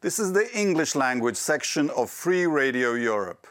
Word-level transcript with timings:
This 0.00 0.20
is 0.20 0.32
the 0.32 0.48
English 0.56 0.94
language 0.94 1.36
section 1.36 1.90
of 1.90 2.08
Free 2.08 2.46
Radio 2.46 2.92
Europe. 2.92 3.48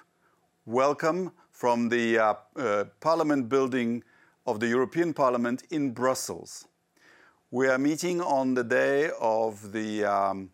Welcome 0.66 1.34
from 1.52 1.90
the 1.90 2.18
uh, 2.18 2.34
uh, 2.56 2.85
Parliament 3.02 3.50
building 3.50 4.02
of 4.46 4.62
the 4.62 4.68
European 4.70 5.13
Parliament 5.13 5.63
in 5.71 5.91
Brussels. 5.91 6.65
We 7.52 7.68
are 7.68 7.78
meeting 7.78 8.21
on 8.21 8.54
the 8.54 8.63
day 8.63 9.12
of 9.20 9.73
the 9.73 10.05
um, 10.05 10.52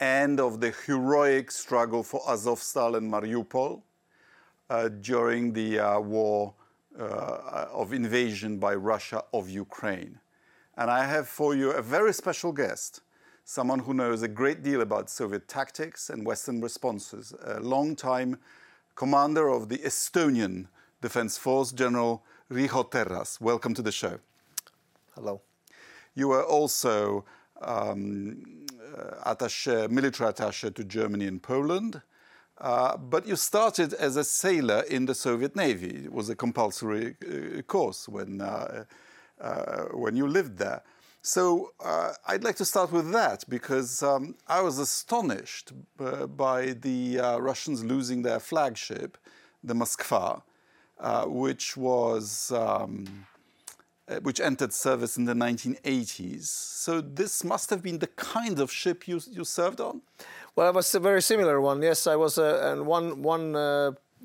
end 0.00 0.40
of 0.40 0.62
the 0.62 0.74
heroic 0.86 1.50
struggle 1.50 2.02
for 2.02 2.22
Azovstal 2.22 2.96
and 2.96 3.12
Mariupol 3.12 3.82
uh, 4.70 4.88
during 4.88 5.52
the 5.52 5.78
uh, 5.78 6.00
war 6.00 6.54
uh, 6.98 7.66
of 7.70 7.92
invasion 7.92 8.56
by 8.56 8.74
Russia 8.74 9.22
of 9.34 9.50
Ukraine. 9.50 10.20
And 10.78 10.90
I 10.90 11.04
have 11.04 11.28
for 11.28 11.54
you 11.54 11.72
a 11.72 11.82
very 11.82 12.14
special 12.14 12.50
guest, 12.50 13.02
someone 13.48 13.78
who 13.78 13.94
knows 13.94 14.20
a 14.20 14.28
great 14.28 14.62
deal 14.62 14.82
about 14.82 15.08
Soviet 15.08 15.48
tactics 15.48 16.10
and 16.10 16.26
Western 16.26 16.60
responses, 16.60 17.32
a 17.46 17.58
long-time 17.60 18.36
commander 18.94 19.48
of 19.48 19.70
the 19.70 19.78
Estonian 19.78 20.66
Defense 21.00 21.38
Force, 21.38 21.72
General 21.72 22.22
Riho 22.52 22.90
Terras. 22.90 23.40
Welcome 23.40 23.72
to 23.72 23.80
the 23.80 23.90
show. 23.90 24.18
Hello. 25.14 25.40
You 26.14 26.28
were 26.28 26.44
also 26.44 27.24
um, 27.62 28.66
uh, 28.94 29.34
attaché, 29.34 29.90
military 29.90 30.30
attaché 30.30 30.74
to 30.74 30.84
Germany 30.84 31.26
and 31.26 31.42
Poland. 31.42 32.02
Uh, 32.58 32.98
but 32.98 33.26
you 33.26 33.34
started 33.34 33.94
as 33.94 34.16
a 34.16 34.24
sailor 34.24 34.82
in 34.90 35.06
the 35.06 35.14
Soviet 35.14 35.56
Navy. 35.56 36.04
It 36.04 36.12
was 36.12 36.28
a 36.28 36.36
compulsory 36.36 37.16
uh, 37.26 37.62
course 37.62 38.10
when, 38.10 38.42
uh, 38.42 38.84
uh, 39.40 39.84
when 39.94 40.16
you 40.16 40.26
lived 40.26 40.58
there. 40.58 40.82
So 41.28 41.72
uh, 41.84 42.14
I'd 42.26 42.42
like 42.42 42.56
to 42.56 42.64
start 42.64 42.90
with 42.90 43.12
that 43.12 43.44
because 43.50 44.02
um, 44.02 44.34
I 44.46 44.62
was 44.62 44.78
astonished 44.78 45.72
by 45.98 46.74
the 46.80 47.18
Russians 47.38 47.84
losing 47.84 48.22
their 48.22 48.40
flagship, 48.40 49.18
the 49.62 49.74
Moskva, 49.74 50.40
which 51.26 51.76
was. 51.76 52.50
Um, 52.50 53.26
which 54.22 54.40
entered 54.40 54.72
service 54.72 55.18
in 55.18 55.26
the 55.26 55.34
1980s. 55.34 56.44
So 56.44 57.02
this 57.02 57.44
must 57.44 57.68
have 57.68 57.82
been 57.82 57.98
the 57.98 58.06
kind 58.06 58.58
of 58.58 58.72
ship 58.72 59.06
you, 59.06 59.20
you 59.30 59.44
served 59.44 59.82
on? 59.82 60.00
Well, 60.56 60.70
it 60.70 60.74
was 60.74 60.94
a 60.94 60.98
very 60.98 61.20
similar 61.20 61.60
one. 61.60 61.82
Yes, 61.82 62.06
I 62.06 62.16
was 62.16 62.38
uh, 62.38 62.72
and 62.72 62.86
one 62.86 63.20
one 63.20 63.54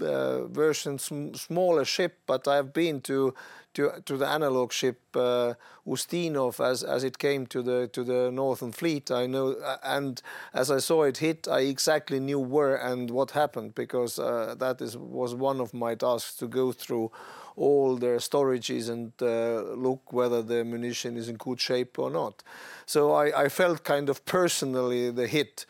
uh, 0.01 0.45
version 0.47 0.97
sm 0.97 1.33
smaller 1.33 1.85
ship, 1.85 2.19
but 2.25 2.47
I've 2.47 2.73
been 2.73 3.01
to 3.01 3.33
to 3.73 3.91
to 4.05 4.17
the 4.17 4.27
analog 4.27 4.71
ship 4.71 4.99
uh, 5.15 5.53
Ustinov 5.87 6.59
as 6.59 6.83
as 6.83 7.03
it 7.03 7.17
came 7.17 7.45
to 7.47 7.61
the 7.61 7.87
to 7.87 8.03
the 8.03 8.31
Northern 8.31 8.71
Fleet. 8.71 9.11
I 9.11 9.25
know, 9.25 9.53
uh, 9.53 9.77
and 9.83 10.21
as 10.53 10.71
I 10.71 10.79
saw 10.79 11.03
it 11.03 11.17
hit, 11.17 11.47
I 11.47 11.61
exactly 11.61 12.19
knew 12.19 12.39
where 12.39 12.75
and 12.75 13.09
what 13.11 13.31
happened 13.31 13.75
because 13.75 14.19
uh, 14.19 14.55
that 14.57 14.81
is 14.81 14.97
was 14.97 15.35
one 15.35 15.59
of 15.59 15.73
my 15.73 15.95
tasks 15.95 16.35
to 16.37 16.47
go 16.47 16.71
through 16.71 17.11
all 17.55 17.95
their 17.97 18.17
storages 18.17 18.89
and 18.89 19.11
uh, 19.21 19.61
look 19.75 20.11
whether 20.11 20.41
the 20.41 20.63
munition 20.63 21.17
is 21.17 21.29
in 21.29 21.35
good 21.35 21.59
shape 21.61 21.99
or 21.99 22.09
not. 22.09 22.43
So 22.85 23.13
I, 23.13 23.43
I 23.43 23.49
felt 23.49 23.83
kind 23.83 24.09
of 24.09 24.25
personally 24.25 25.11
the 25.11 25.27
hit 25.27 25.65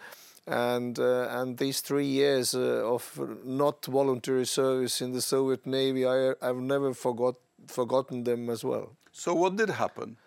and 0.46 1.00
uh, 1.00 1.28
and 1.30 1.58
these 1.58 1.80
three 1.82 2.06
years 2.06 2.54
uh, 2.54 2.94
of 2.94 3.20
not 3.46 3.86
voluntary 3.86 4.46
service 4.46 5.02
in 5.02 5.14
the 5.14 5.22
Soviet 5.22 5.66
Navy, 5.66 6.06
I, 6.06 6.34
have 6.42 6.58
never 6.58 6.94
forgot 6.94 7.36
forgotten 7.68 8.24
them 8.24 8.50
as 8.50 8.64
well. 8.64 8.98
So 9.12 9.34
what 9.34 9.56
did 9.56 9.70
happen? 9.70 10.18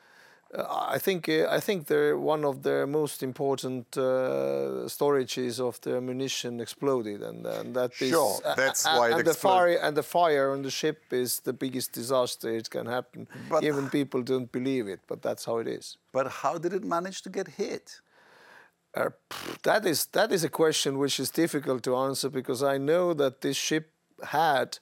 Uh, 0.55 0.87
I 0.89 0.99
think 0.99 1.29
uh, 1.29 1.49
I 1.51 1.61
think 1.61 1.87
they're 1.87 2.17
one 2.17 2.45
of 2.45 2.63
their 2.63 2.87
most 2.87 3.23
important 3.23 3.99
uh, 3.99 4.87
storages 4.87 5.61
of 5.61 5.81
the 5.83 5.97
ammunition 5.97 6.61
exploded, 6.61 7.23
and, 7.23 7.45
and 7.45 7.75
that 7.75 7.93
sure, 7.93 8.37
is, 8.37 8.57
that's 8.57 8.87
why 8.87 9.11
and 9.11 9.27
the 9.27 9.35
fire 9.35 9.77
and 9.77 9.97
the 9.97 10.03
fire 10.03 10.53
on 10.53 10.63
the 10.63 10.71
ship 10.71 11.03
is 11.11 11.41
the 11.41 11.53
biggest 11.53 11.93
disaster 11.93 12.49
it 12.49 12.71
can 12.71 12.87
happen. 12.87 13.29
But 13.51 13.65
Even 13.65 13.91
people 13.91 14.23
don't 14.23 14.51
believe 14.51 14.89
it, 14.89 15.01
but 15.09 15.21
that's 15.21 15.45
how 15.45 15.59
it 15.59 15.69
is. 15.69 15.99
But 16.13 16.29
how 16.29 16.57
did 16.57 16.73
it 16.73 16.85
manage 16.85 17.21
to 17.23 17.29
get 17.29 17.49
hit? 17.49 18.01
Uh, 18.97 19.11
that 19.63 19.85
is 19.85 20.07
that 20.07 20.33
is 20.33 20.43
a 20.43 20.49
question 20.49 20.99
which 20.99 21.21
is 21.21 21.31
difficult 21.31 21.83
to 21.83 21.95
answer 21.95 22.31
because 22.31 22.63
I 22.63 22.79
know 22.79 23.13
that 23.13 23.43
this 23.43 23.57
ship 23.57 23.91
had 24.23 24.79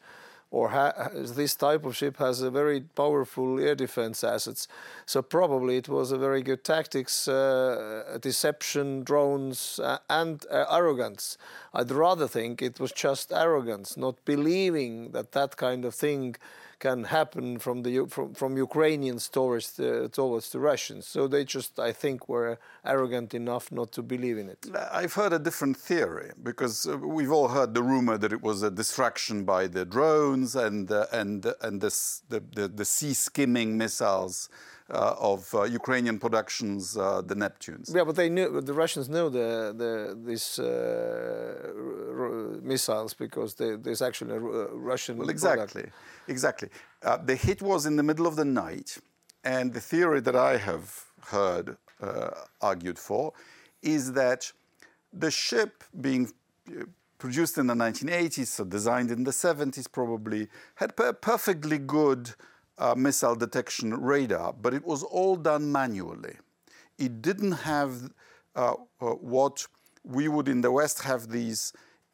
or 0.53 0.69
ha 0.69 0.93
this 1.13 1.57
type 1.57 1.85
of 1.85 1.97
ship 1.97 2.19
has 2.19 2.41
a 2.41 2.51
very 2.51 2.81
powerful 2.81 3.59
air 3.59 3.75
defense 3.75 4.23
assets. 4.23 4.69
So 5.05 5.21
probably 5.21 5.79
it 5.79 5.89
was 5.89 6.13
a 6.13 6.19
very 6.19 6.43
good 6.43 6.63
tactics, 6.63 7.27
uh, 7.27 8.19
deception, 8.21 9.03
drones, 9.03 9.81
uh, 9.83 9.99
and 10.09 10.47
uh, 10.49 10.67
arrogance. 10.71 11.37
I'd 11.73 11.91
rather 11.91 12.29
think 12.29 12.63
it 12.63 12.79
was 12.79 12.93
just 12.93 13.33
arrogance, 13.33 13.97
not 13.97 14.25
believing 14.25 15.11
that 15.11 15.33
that 15.33 15.57
kind 15.57 15.85
of 15.85 15.93
thing 15.93 16.37
can 16.85 17.05
happen 17.05 17.47
from 17.59 17.83
the 17.87 17.93
from, 18.15 18.35
from 18.41 18.51
Ukrainians 18.69 19.23
towards 19.39 19.69
the, 19.79 19.91
towards 20.19 20.47
the 20.55 20.61
Russians. 20.71 21.03
So 21.15 21.21
they 21.35 21.43
just, 21.57 21.73
I 21.91 21.93
think, 22.03 22.19
were 22.29 22.51
arrogant 22.95 23.31
enough 23.43 23.67
not 23.79 23.89
to 23.97 24.03
believe 24.15 24.37
in 24.43 24.47
it. 24.55 24.61
I've 25.01 25.15
heard 25.21 25.33
a 25.33 25.43
different 25.49 25.77
theory 25.89 26.31
because 26.51 26.77
uh, 26.87 26.99
we've 27.17 27.35
all 27.37 27.49
heard 27.59 27.71
the 27.79 27.85
rumor 27.93 28.17
that 28.23 28.33
it 28.37 28.43
was 28.51 28.59
a 28.63 28.73
distraction 28.83 29.37
by 29.55 29.63
the 29.77 29.85
drones 29.95 30.51
and 30.67 30.85
uh, 30.91 31.21
and 31.21 31.39
and 31.67 31.75
the, 31.85 31.93
the 32.57 32.69
the 32.81 32.87
sea 32.97 33.15
skimming 33.27 33.71
missiles. 33.83 34.37
Uh, 34.91 35.15
of 35.19 35.55
uh, 35.55 35.63
Ukrainian 35.63 36.19
productions, 36.19 36.95
uh, 36.95 37.23
the 37.23 37.35
Neptunes. 37.35 37.95
Yeah, 37.95 38.05
but 38.05 38.17
they 38.17 38.29
knew 38.29 38.61
the 38.61 38.75
Russians 38.75 39.09
know 39.09 39.31
the 39.31 39.73
the 39.75 40.15
these 40.27 40.59
uh, 40.59 41.71
missiles 42.63 43.15
because 43.15 43.55
they, 43.55 43.77
there's 43.77 44.03
actually 44.03 44.35
a 44.35 44.41
Russian. 44.41 45.17
Well, 45.17 45.31
exactly, 45.31 45.85
product. 45.85 46.29
exactly. 46.29 46.69
the 47.25 47.35
hit 47.35 47.63
was 47.63 47.87
in 47.87 47.97
the 47.97 48.03
middle 48.03 48.27
of 48.27 48.37
the 48.37 48.45
night, 48.45 48.99
and 49.43 49.73
the 49.73 49.81
theory 49.81 50.21
that 50.21 50.37
I 50.37 50.59
have 50.59 51.07
heard 51.33 51.79
argued 52.61 52.99
for 52.99 53.33
is 53.81 54.13
that 54.13 54.53
the 55.15 55.31
ship 55.31 55.83
being 55.99 56.31
produced 57.17 57.57
in 57.57 57.69
the 57.69 57.75
1980s, 57.75 58.49
so 58.49 58.65
designed 58.65 59.11
in 59.11 59.25
the 59.25 59.31
70s 59.31 59.91
probably, 59.91 60.49
had 60.75 60.93
a 60.99 61.15
perfectly 61.15 61.79
good 61.79 62.35
uh, 62.79 62.95
missile 62.95 63.35
detection 63.35 63.95
radar, 63.95 64.53
but 64.53 64.75
it 64.75 64.85
was 64.85 65.03
all 65.03 65.37
done 65.37 65.71
manually. 65.71 66.37
It 66.99 67.23
didn't 67.23 67.53
have 67.53 68.11
uh, 68.55 68.75
uh, 69.01 69.07
what 69.11 69.67
we 70.05 70.29
would 70.29 70.49
in 70.49 70.61
the 70.61 70.71
West 70.71 71.03
have 71.03 71.29
these 71.29 71.73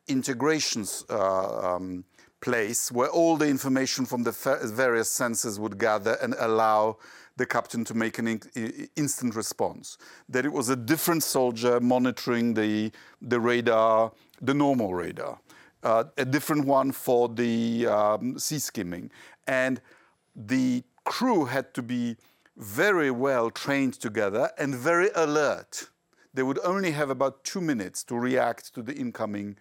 integrations 0.09 1.05
uh, 1.11 1.75
um, 1.75 2.05
place 2.41 2.91
where 2.91 3.09
all 3.09 3.37
the 3.37 3.47
information 3.47 4.07
from 4.07 4.23
the 4.23 4.33
various 4.65 5.09
sensors 5.09 5.59
would 5.59 5.79
gather 5.79 6.17
and 6.23 6.35
allow 6.39 6.97
the 7.37 7.47
captain 7.47 7.85
to 7.85 7.95
make 7.95 8.19
an 8.19 8.27
in 8.27 8.89
instant 8.97 9.35
response. 9.35 9.99
That 10.29 10.45
it 10.45 10.53
was 10.53 10.69
a 10.69 10.77
different 10.77 11.23
soldier 11.23 11.81
monitoring 11.81 12.55
the, 12.55 12.93
the 13.21 13.41
radar, 13.41 14.13
the 14.41 14.55
normal 14.55 14.95
radar, 14.95 15.39
uh, 15.83 16.05
a 16.17 16.25
different 16.25 16.67
one 16.67 16.93
for 16.93 17.29
the 17.29 17.87
um, 17.87 18.39
sea 18.39 18.59
skimming. 18.59 19.11
And 19.47 19.81
the 20.35 20.83
crew 21.05 21.47
had 21.47 21.75
to 21.75 21.83
be 21.83 22.17
very 22.57 23.11
well 23.11 23.51
trained 23.51 23.95
together 23.95 24.51
and 24.59 24.75
very 24.75 25.11
alert. 25.15 25.89
They 26.33 26.43
would 26.43 26.61
only 26.65 26.93
have 26.93 27.11
about 27.11 27.43
two 27.45 27.61
minutes 27.61 28.05
to 28.05 28.15
react 28.15 28.75
to 28.75 28.83
the 28.83 28.95
incoming 28.95 29.57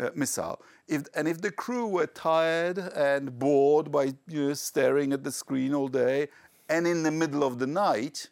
uh, 0.00 0.10
missile. 0.14 0.62
If, 0.88 1.02
and 1.14 1.28
if 1.28 1.40
the 1.40 1.50
crew 1.50 1.86
were 1.86 2.06
tired 2.06 2.78
and 2.78 3.38
bored 3.38 3.92
by 3.92 4.14
you 4.28 4.48
know, 4.48 4.54
staring 4.54 5.12
at 5.12 5.24
the 5.24 5.32
screen 5.32 5.74
all 5.74 5.88
day 5.88 6.28
and 6.68 6.86
in 6.86 7.02
the 7.02 7.10
middle 7.10 7.44
of 7.44 7.58
the 7.58 7.66
night 7.66 8.30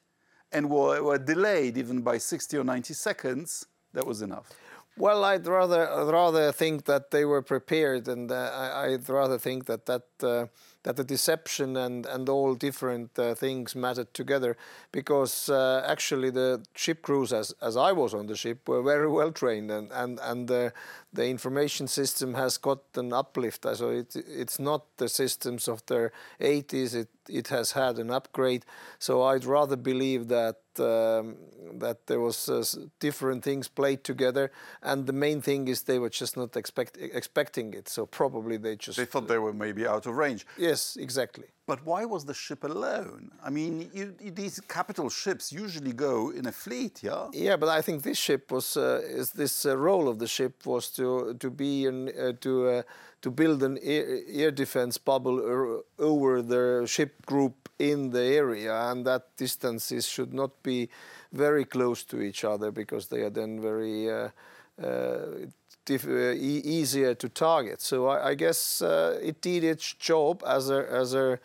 and 0.53 0.71
were, 0.71 1.03
were 1.03 1.19
delayed 1.19 1.77
even 1.77 2.01
by 2.01 2.19
60 2.19 2.57
or 2.57 2.65
90 2.65 2.95
seconds, 2.95 3.67
that 3.93 4.07
was 4.07 4.23
enough. 4.23 4.49
Well, 4.97 5.25
I'd 5.25 5.47
rather 5.47 5.91
I'd 5.91 6.13
rather 6.13 6.53
think 6.53 6.85
that 6.85 7.11
they 7.11 7.25
were 7.25 7.41
prepared, 7.41 8.09
and 8.09 8.31
uh, 8.31 8.51
I, 8.75 8.89
would 8.91 9.09
rather 9.09 9.39
think 9.39 9.65
that 9.65 9.87
that 9.87 10.03
uh, 10.23 10.47
that 10.83 10.97
the 10.97 11.05
deception 11.05 11.77
and 11.77 12.07
and 12.07 12.29
all 12.29 12.55
different 12.55 13.19
uh, 13.19 13.35
things 13.35 13.75
mattered 13.75 14.13
together, 14.15 14.57
because 14.91 15.49
uh, 15.49 15.85
actually 15.87 16.31
the 16.31 16.63
ship 16.75 17.03
crews, 17.03 17.33
as 17.33 17.55
as 17.61 17.77
I 17.77 17.93
was 17.93 18.15
on 18.15 18.27
the 18.27 18.37
ship, 18.37 18.69
were 18.69 18.83
very 18.83 19.09
well 19.09 19.33
trained, 19.33 19.71
and 19.71 19.91
and 19.93 20.19
and 20.23 20.49
the 20.49 20.73
the 21.13 21.29
information 21.29 21.89
system 21.89 22.35
has 22.35 22.59
got 22.59 22.81
an 22.97 23.13
uplift. 23.13 23.67
So 23.75 23.91
it 23.91 24.17
it's 24.17 24.59
not 24.59 24.83
the 24.97 25.09
systems 25.09 25.69
of 25.69 25.85
the 25.87 26.11
80s. 26.41 26.95
It 26.95 27.09
it 27.29 27.49
has 27.49 27.73
had 27.73 27.99
an 27.99 28.11
upgrade. 28.11 28.65
So 28.99 29.23
I'd 29.23 29.45
rather 29.45 29.77
believe 29.77 30.29
that 30.29 30.57
um, 30.79 31.37
that 31.79 32.07
there 32.07 32.21
was 32.21 32.49
uh, 32.49 32.65
different 32.99 33.45
things 33.45 33.69
played 33.69 34.05
together, 34.05 34.51
and 34.83 35.07
the 35.07 35.13
main 35.13 35.41
thing 35.41 35.69
is 35.69 35.83
they 35.83 35.99
were 35.99 36.11
just 36.11 36.37
not 36.37 36.57
expect, 36.57 36.97
expecting 36.97 37.75
it. 37.75 37.89
So 37.89 38.07
probably 38.07 38.57
they 38.57 38.77
just 38.77 38.97
they 38.97 39.05
thought 39.05 39.29
they 39.29 39.39
were 39.39 39.53
maybe 39.53 39.87
out 39.87 40.07
of 40.07 40.15
range. 40.15 40.47
Yes, 40.57 40.83
Yes, 40.83 40.97
exactly. 40.97 41.49
But 41.73 41.87
why 41.87 42.05
was 42.05 42.27
the 42.27 42.35
ship 42.35 42.65
alone? 42.65 43.31
I 43.43 43.49
mean, 43.49 43.91
you, 43.95 44.15
you, 44.21 44.31
these 44.31 44.61
capital 44.61 45.09
ships 45.09 45.51
usually 45.51 45.95
go 45.95 46.29
in 46.29 46.45
a 46.45 46.53
fleet, 46.53 47.03
yeah. 47.03 47.29
Yeah, 47.33 47.57
but 47.57 47.71
I 47.71 47.81
think 47.81 48.03
this 48.03 48.19
ship 48.19 48.53
was 48.53 48.77
uh, 48.77 49.01
is 49.21 49.31
this 49.31 49.65
uh, 49.65 49.75
role 49.79 50.07
of 50.07 50.19
the 50.19 50.27
ship 50.27 50.67
was 50.67 50.91
to 50.97 51.33
to 51.41 51.51
be 51.51 51.87
an, 51.87 52.11
uh, 52.11 52.33
to 52.43 52.53
uh, 52.69 52.83
to 53.23 53.31
build 53.31 53.63
an 53.63 53.79
air, 53.83 54.05
air 54.29 54.51
defense 54.51 54.99
bubble 54.99 55.39
over 55.99 56.43
the 56.43 56.85
ship 56.87 57.25
group 57.25 57.71
in 57.79 58.11
the 58.11 58.25
area, 58.43 58.75
and 58.91 59.07
that 59.07 59.35
distances 59.39 60.07
should 60.07 60.35
not 60.35 60.63
be 60.63 60.91
very 61.33 61.65
close 61.65 62.05
to 62.05 62.21
each 62.21 62.45
other 62.45 62.71
because 62.71 63.07
they 63.09 63.23
are 63.23 63.31
then 63.31 63.63
very. 63.63 64.11
Uh, 64.11 64.29
uh, 64.83 65.47
e 65.91 66.61
easier 66.79 67.13
to 67.13 67.29
target. 67.29 67.81
So 67.81 68.07
I, 68.07 68.31
I 68.31 68.35
guess 68.35 68.83
it 69.31 69.41
did 69.41 69.65
its 69.65 69.95
job 69.95 70.43
as 70.47 70.71
a 70.71 70.81
as 71.03 71.15
a 71.15 71.39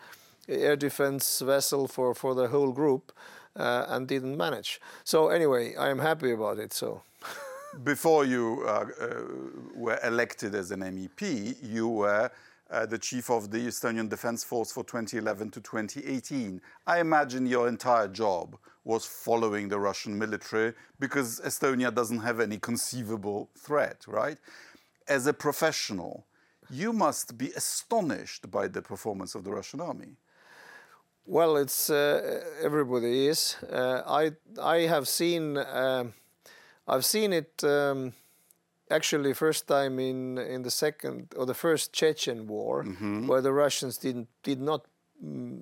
air 0.48 0.76
defense 0.76 1.40
vessel 1.40 1.86
for, 1.86 2.14
for 2.14 2.34
the 2.34 2.48
whole 2.48 2.72
group 2.72 3.12
uh, 3.56 3.86
and 3.88 4.08
didn't 4.08 4.36
manage. 4.36 4.80
So 5.04 5.28
anyway, 5.28 5.74
I 5.76 5.90
am 5.90 5.98
happy 5.98 6.32
about 6.32 6.58
it. 6.58 6.72
So. 6.72 7.02
Before 7.84 8.24
you 8.24 8.64
uh, 8.66 8.86
uh, 9.00 9.14
were 9.74 9.98
elected 10.02 10.54
as 10.54 10.70
an 10.70 10.80
MEP, 10.80 11.56
you 11.62 11.88
were 11.88 12.30
uh, 12.70 12.86
the 12.86 12.98
chief 12.98 13.30
of 13.30 13.50
the 13.50 13.58
Estonian 13.58 14.08
Defence 14.08 14.44
Force 14.44 14.72
for 14.72 14.84
2011 14.84 15.50
to 15.52 15.60
2018. 15.60 16.60
I 16.86 17.00
imagine 17.00 17.46
your 17.46 17.68
entire 17.68 18.08
job 18.08 18.56
was 18.84 19.04
following 19.04 19.68
the 19.68 19.78
Russian 19.78 20.18
military 20.18 20.72
because 20.98 21.40
Estonia 21.40 21.94
doesn't 21.94 22.20
have 22.20 22.40
any 22.40 22.58
conceivable 22.58 23.50
threat, 23.56 24.04
right? 24.06 24.38
As 25.06 25.26
a 25.26 25.32
professional, 25.32 26.26
you 26.70 26.92
must 26.92 27.38
be 27.38 27.50
astonished 27.52 28.50
by 28.50 28.68
the 28.68 28.82
performance 28.82 29.34
of 29.34 29.44
the 29.44 29.50
Russian 29.50 29.80
army. 29.80 30.16
Well, 31.30 31.58
it's 31.58 31.90
uh, 31.90 32.40
everybody 32.62 33.26
is. 33.26 33.56
Uh, 33.70 34.00
I 34.06 34.32
I 34.62 34.86
have 34.86 35.06
seen 35.06 35.58
uh, 35.58 36.04
I've 36.88 37.04
seen 37.04 37.34
it 37.34 37.62
um, 37.62 38.14
actually 38.90 39.34
first 39.34 39.66
time 39.66 39.98
in 39.98 40.38
in 40.38 40.62
the 40.62 40.70
second 40.70 41.34
or 41.36 41.44
the 41.44 41.54
first 41.54 41.92
Chechen 41.92 42.46
war, 42.46 42.82
mm 42.82 42.96
-hmm. 42.96 43.26
where 43.28 43.42
the 43.42 43.52
Russians 43.52 43.98
didn't 43.98 44.28
did 44.42 44.60
not 44.60 44.86
mm, 45.22 45.58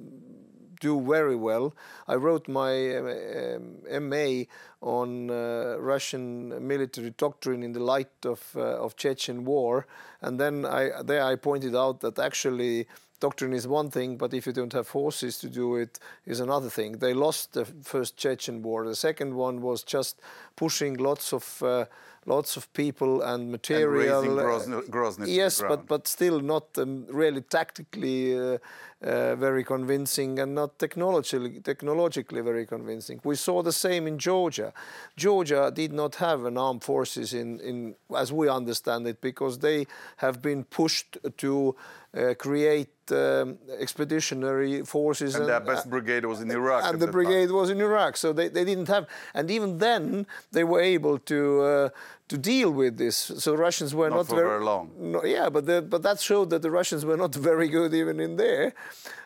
do 0.80 1.00
very 1.00 1.36
well. 1.36 1.72
I 2.06 2.14
wrote 2.14 2.52
my 2.52 2.96
um, 2.98 4.08
MA 4.08 4.44
on 4.80 5.30
uh, 5.30 5.36
Russian 5.80 6.48
military 6.66 7.12
doctrine 7.16 7.64
in 7.64 7.72
the 7.72 7.84
light 7.94 8.26
of 8.26 8.54
uh, 8.54 8.84
of 8.84 8.94
Chechen 8.94 9.44
war, 9.44 9.86
and 10.20 10.38
then 10.38 10.64
I 10.64 11.02
there 11.04 11.32
I 11.32 11.36
pointed 11.36 11.74
out 11.74 12.00
that 12.00 12.18
actually 12.18 12.86
doctrine 13.20 13.52
is 13.52 13.66
one 13.66 13.90
thing, 13.90 14.16
but 14.16 14.34
if 14.34 14.46
you 14.46 14.52
don't 14.52 14.72
have 14.72 14.86
forces 14.86 15.38
to 15.38 15.48
do 15.48 15.76
it, 15.76 15.98
is 16.24 16.40
another 16.40 16.68
thing. 16.70 16.98
They 16.98 17.14
lost 17.14 17.52
the 17.52 17.64
first 17.64 18.16
Chechen 18.16 18.62
war. 18.62 18.84
The 18.86 18.96
second 18.96 19.34
one 19.34 19.60
was 19.60 19.82
just 19.82 20.20
pushing 20.56 20.94
lots 20.94 21.32
of 21.32 21.62
uh, 21.62 21.86
lots 22.26 22.56
of 22.56 22.72
people 22.72 23.22
and 23.22 23.50
material. 23.50 24.22
And 24.22 24.38
Grozny, 24.38 24.88
Grozny 24.90 25.26
yes, 25.28 25.62
but 25.62 25.86
but 25.86 26.06
still 26.06 26.40
not 26.40 26.76
um, 26.78 27.06
really 27.08 27.40
tactically 27.40 28.38
uh, 28.38 28.58
uh, 29.02 29.36
very 29.36 29.64
convincing 29.64 30.38
and 30.38 30.54
not 30.54 30.78
technologically 30.78 31.60
technologically 31.60 32.40
very 32.40 32.66
convincing. 32.66 33.20
We 33.24 33.36
saw 33.36 33.62
the 33.62 33.72
same 33.72 34.06
in 34.06 34.18
Georgia. 34.18 34.72
Georgia 35.16 35.72
did 35.74 35.92
not 35.92 36.16
have 36.16 36.44
an 36.44 36.58
armed 36.58 36.82
forces 36.82 37.32
in 37.32 37.60
in 37.60 37.94
as 38.16 38.32
we 38.32 38.48
understand 38.48 39.06
it 39.06 39.20
because 39.20 39.58
they 39.60 39.86
have 40.16 40.42
been 40.42 40.64
pushed 40.64 41.18
to 41.38 41.76
uh, 42.16 42.34
create 42.34 42.88
um, 43.10 43.58
expeditionary 43.78 44.82
forces. 44.82 45.34
And, 45.34 45.42
and 45.42 45.50
their 45.50 45.60
best 45.60 45.86
uh, 45.86 45.90
brigade 45.90 46.24
was 46.24 46.40
in 46.40 46.50
Iraq. 46.50 46.84
And 46.84 47.00
the 47.00 47.08
brigade 47.08 47.48
time. 47.48 47.56
was 47.56 47.70
in 47.70 47.80
Iraq, 47.80 48.16
so 48.16 48.32
they, 48.32 48.48
they 48.48 48.64
didn't 48.64 48.88
have. 48.88 49.06
And 49.34 49.50
even 49.50 49.78
then, 49.78 50.26
they 50.52 50.64
were 50.64 50.80
able 50.80 51.18
to 51.18 51.60
uh, 51.60 51.88
to 52.28 52.36
deal 52.36 52.70
with 52.70 52.96
this. 52.96 53.16
So 53.16 53.54
Russians 53.54 53.94
were 53.94 54.10
not, 54.10 54.16
not 54.16 54.26
very, 54.28 54.48
very, 54.48 54.64
long. 54.64 54.90
No, 54.98 55.24
yeah, 55.24 55.48
but 55.48 55.66
the, 55.66 55.82
but 55.82 56.02
that 56.02 56.20
showed 56.20 56.50
that 56.50 56.62
the 56.62 56.70
Russians 56.70 57.04
were 57.04 57.16
not 57.16 57.34
very 57.50 57.68
good 57.68 57.94
even 57.94 58.20
in 58.20 58.36
there. 58.36 58.74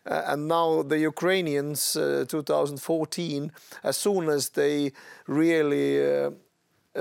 Uh, 0.06 0.22
and 0.26 0.48
now 0.48 0.82
the 0.82 0.98
Ukrainians, 0.98 1.96
uh, 1.96 2.24
2014, 2.28 3.52
as 3.82 3.96
soon 3.96 4.28
as 4.28 4.50
they 4.50 4.92
really 5.26 6.24
uh, 6.24 6.30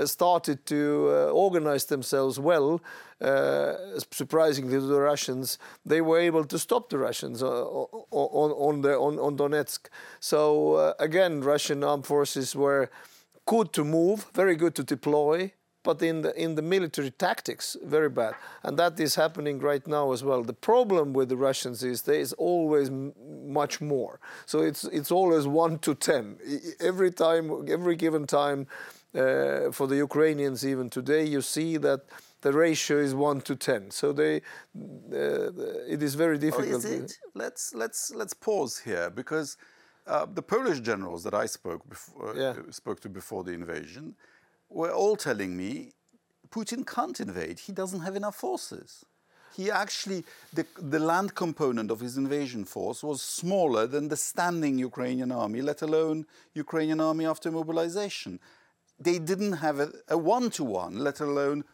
started 0.04 0.64
to 0.66 1.08
uh, 1.10 1.30
organize 1.32 1.86
themselves 1.86 2.38
well, 2.38 2.80
uh, 3.20 3.74
surprisingly 4.10 4.78
to 4.78 4.86
the 4.86 5.00
Russians, 5.00 5.58
they 5.84 6.00
were 6.00 6.18
able 6.18 6.44
to 6.44 6.58
stop 6.58 6.88
the 6.88 6.98
Russians 6.98 7.42
uh, 7.42 7.46
on, 7.46 8.50
on, 8.52 8.80
the, 8.82 8.96
on, 8.96 9.18
on 9.18 9.36
Donetsk. 9.36 9.88
So 10.20 10.74
uh, 10.74 10.94
again, 10.98 11.42
Russian 11.42 11.84
armed 11.84 12.06
forces 12.06 12.54
were 12.56 12.90
good 13.46 13.72
to 13.74 13.84
move, 13.84 14.26
very 14.32 14.56
good 14.56 14.74
to 14.76 14.84
deploy, 14.84 15.52
but 15.82 16.02
in 16.02 16.22
the 16.22 16.34
in 16.42 16.54
the 16.54 16.62
military 16.62 17.10
tactics 17.10 17.76
very 17.84 18.08
bad 18.08 18.34
and 18.62 18.78
that 18.78 18.98
is 19.00 19.14
happening 19.14 19.58
right 19.58 19.86
now 19.86 20.12
as 20.12 20.22
well 20.22 20.42
the 20.42 20.52
problem 20.52 21.12
with 21.12 21.28
the 21.28 21.36
russians 21.36 21.82
is 21.82 22.02
there 22.02 22.20
is 22.20 22.32
always 22.34 22.90
much 23.46 23.80
more 23.80 24.20
so 24.46 24.60
it's 24.60 24.84
it's 24.84 25.10
always 25.10 25.46
1 25.46 25.78
to 25.78 25.94
10 25.94 26.36
every 26.80 27.10
time 27.10 27.50
every 27.68 27.96
given 27.96 28.26
time 28.26 28.66
uh, 29.14 29.70
for 29.72 29.86
the 29.86 29.96
ukrainians 29.96 30.66
even 30.66 30.88
today 30.90 31.24
you 31.24 31.40
see 31.40 31.76
that 31.76 32.00
the 32.42 32.52
ratio 32.52 32.98
is 32.98 33.14
one 33.14 33.40
to 33.42 33.54
ten. 33.54 33.90
So 33.90 34.12
they, 34.12 34.36
uh, 34.36 35.50
it 35.88 36.02
is 36.02 36.14
very 36.14 36.38
difficult. 36.38 36.72
Oh, 36.72 36.76
is 36.76 36.84
it? 36.84 37.12
Let's 37.34 37.74
let's 37.74 38.12
let's 38.14 38.34
pause 38.34 38.78
here 38.78 39.10
because 39.10 39.56
uh, 40.06 40.26
the 40.32 40.42
Polish 40.42 40.80
generals 40.80 41.22
that 41.24 41.34
I 41.34 41.46
spoke 41.46 41.88
before, 41.88 42.34
yeah. 42.36 42.54
spoke 42.70 43.00
to 43.00 43.08
before 43.08 43.44
the 43.44 43.52
invasion 43.52 44.14
were 44.70 44.92
all 44.92 45.16
telling 45.16 45.56
me 45.56 45.92
Putin 46.50 46.86
can't 46.86 47.20
invade. 47.20 47.58
He 47.60 47.72
doesn't 47.72 48.00
have 48.00 48.16
enough 48.16 48.36
forces. 48.36 49.04
He 49.56 49.70
actually, 49.70 50.24
the, 50.52 50.64
the 50.78 50.98
land 51.00 51.34
component 51.34 51.90
of 51.90 52.00
his 52.00 52.16
invasion 52.16 52.64
force 52.64 53.02
was 53.02 53.20
smaller 53.20 53.86
than 53.86 54.08
the 54.08 54.16
standing 54.16 54.78
Ukrainian 54.78 55.32
army, 55.32 55.60
let 55.60 55.82
alone 55.82 56.26
Ukrainian 56.54 57.00
army 57.00 57.26
after 57.26 57.50
mobilization. 57.50 58.38
They 58.98 59.18
didn't 59.18 59.54
have 59.54 59.92
a 60.08 60.16
one 60.16 60.50
to 60.50 60.64
one, 60.64 60.98
let 60.98 61.20
alone 61.20 61.64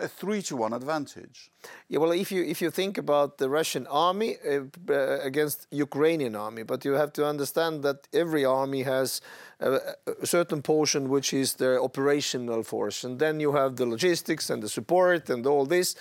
a 0.00 0.08
three 0.08 0.42
to 0.42 0.56
one 0.56 0.72
advantage. 0.72 1.50
Yeah, 1.88 1.98
well, 1.98 2.12
if 2.12 2.30
you 2.30 2.44
if 2.44 2.60
you 2.62 2.70
think 2.70 2.98
about 2.98 3.38
the 3.38 3.48
Russian 3.48 3.86
army 3.86 4.36
uh, 4.36 4.60
uh, 4.88 5.18
against 5.22 5.66
Ukrainian 5.70 6.36
army, 6.36 6.62
but 6.62 6.84
you 6.84 6.92
have 6.92 7.12
to 7.14 7.26
understand 7.26 7.82
that 7.82 8.08
every 8.12 8.44
army 8.44 8.82
has 8.82 9.20
a, 9.60 9.80
a, 10.22 10.26
certain 10.26 10.62
portion 10.62 11.08
which 11.08 11.32
is 11.32 11.54
their 11.54 11.82
operational 11.82 12.62
force, 12.62 13.04
and 13.04 13.18
then 13.18 13.40
you 13.40 13.52
have 13.52 13.76
the 13.76 13.86
logistics 13.86 14.50
and 14.50 14.62
the 14.62 14.68
support 14.68 15.30
and 15.30 15.46
all 15.46 15.66
this. 15.66 15.96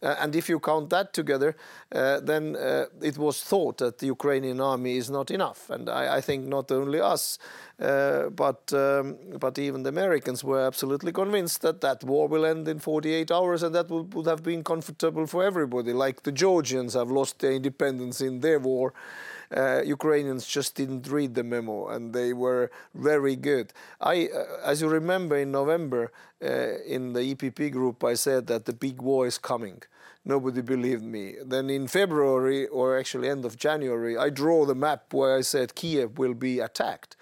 Uh, 0.00 0.14
and 0.20 0.36
if 0.36 0.48
you 0.48 0.60
count 0.60 0.90
that 0.90 1.12
together, 1.12 1.56
uh, 1.94 2.20
then 2.20 2.54
uh, 2.56 2.84
it 3.02 3.18
was 3.18 3.42
thought 3.42 3.78
that 3.78 3.98
the 3.98 4.06
Ukrainian 4.06 4.60
army 4.60 4.96
is 4.96 5.10
not 5.10 5.30
enough. 5.30 5.70
And 5.70 5.88
I, 5.88 6.16
I 6.18 6.20
think 6.20 6.46
not 6.46 6.70
only 6.70 7.00
us, 7.00 7.38
but 7.78 8.72
um, 8.72 9.16
but 9.38 9.58
even 9.58 9.82
the 9.82 9.88
Americans 9.88 10.42
were 10.44 10.60
absolutely 10.60 11.12
convinced 11.12 11.62
that 11.62 11.80
that 11.80 12.04
war 12.04 12.28
will 12.28 12.44
end 12.44 12.66
in 12.68 12.78
48 12.78 13.30
hours, 13.30 13.62
and 13.62 13.74
that 13.74 13.88
would, 13.88 14.14
would 14.14 14.26
have 14.26 14.42
been 14.42 14.64
comfortable 14.64 15.26
for 15.26 15.44
everybody. 15.44 15.92
Like 15.92 16.22
the 16.22 16.32
Georgians 16.32 16.94
have 16.94 17.10
lost 17.10 17.38
their 17.40 17.52
independence 17.52 18.20
in 18.20 18.40
their 18.40 18.58
war. 18.58 18.92
Uh, 19.56 19.82
Ukrainians 19.82 20.46
just 20.46 20.74
didn't 20.74 21.08
read 21.08 21.34
the 21.34 21.42
memo, 21.42 21.88
and 21.88 22.12
they 22.12 22.32
were 22.32 22.70
very 22.94 23.36
good. 23.36 23.72
I, 24.00 24.28
uh, 24.28 24.44
as 24.62 24.82
you 24.82 24.88
remember, 24.88 25.36
in 25.36 25.50
November 25.50 26.12
uh, 26.42 26.78
in 26.86 27.14
the 27.14 27.34
EPP 27.34 27.72
group, 27.72 28.04
I 28.04 28.14
said 28.14 28.46
that 28.48 28.66
the 28.66 28.74
big 28.74 29.00
war 29.00 29.26
is 29.26 29.38
coming. 29.38 29.82
Nobody 30.24 30.60
believed 30.60 31.04
me. 31.04 31.36
Then 31.42 31.70
in 31.70 31.88
February, 31.88 32.66
or 32.66 32.98
actually 32.98 33.30
end 33.30 33.44
of 33.46 33.56
January, 33.56 34.18
I 34.18 34.28
draw 34.28 34.66
the 34.66 34.74
map 34.74 35.14
where 35.14 35.36
I 35.38 35.40
said 35.40 35.74
Kiev 35.74 36.18
will 36.18 36.34
be 36.34 36.60
attacked. 36.60 37.16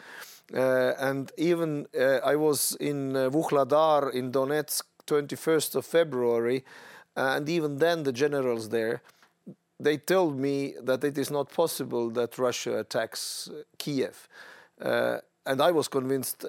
Uh, 0.53 0.93
and 0.99 1.31
even 1.37 1.87
uh, 1.99 2.19
I 2.25 2.37
was 2.37 2.77
in 2.81 3.17
uh, 3.17 3.27
in 3.27 4.33
Donetsk 4.33 4.83
21st 5.07 5.77
of 5.77 5.87
February, 5.87 6.65
and 7.17 7.49
even 7.49 7.79
then 7.79 8.03
the 8.03 8.13
generals 8.13 8.69
there 8.71 9.03
they 9.79 9.99
told 9.99 10.39
me 10.39 10.75
that 10.83 11.05
it 11.05 11.19
is 11.19 11.31
not 11.31 11.51
possible 11.51 12.11
that 12.11 12.39
Russia 12.39 12.79
attacks 12.79 13.51
Kiev. 13.79 14.29
Uh, 14.81 15.19
and 15.45 15.61
I 15.63 15.71
was 15.71 15.89
convinced 15.89 16.45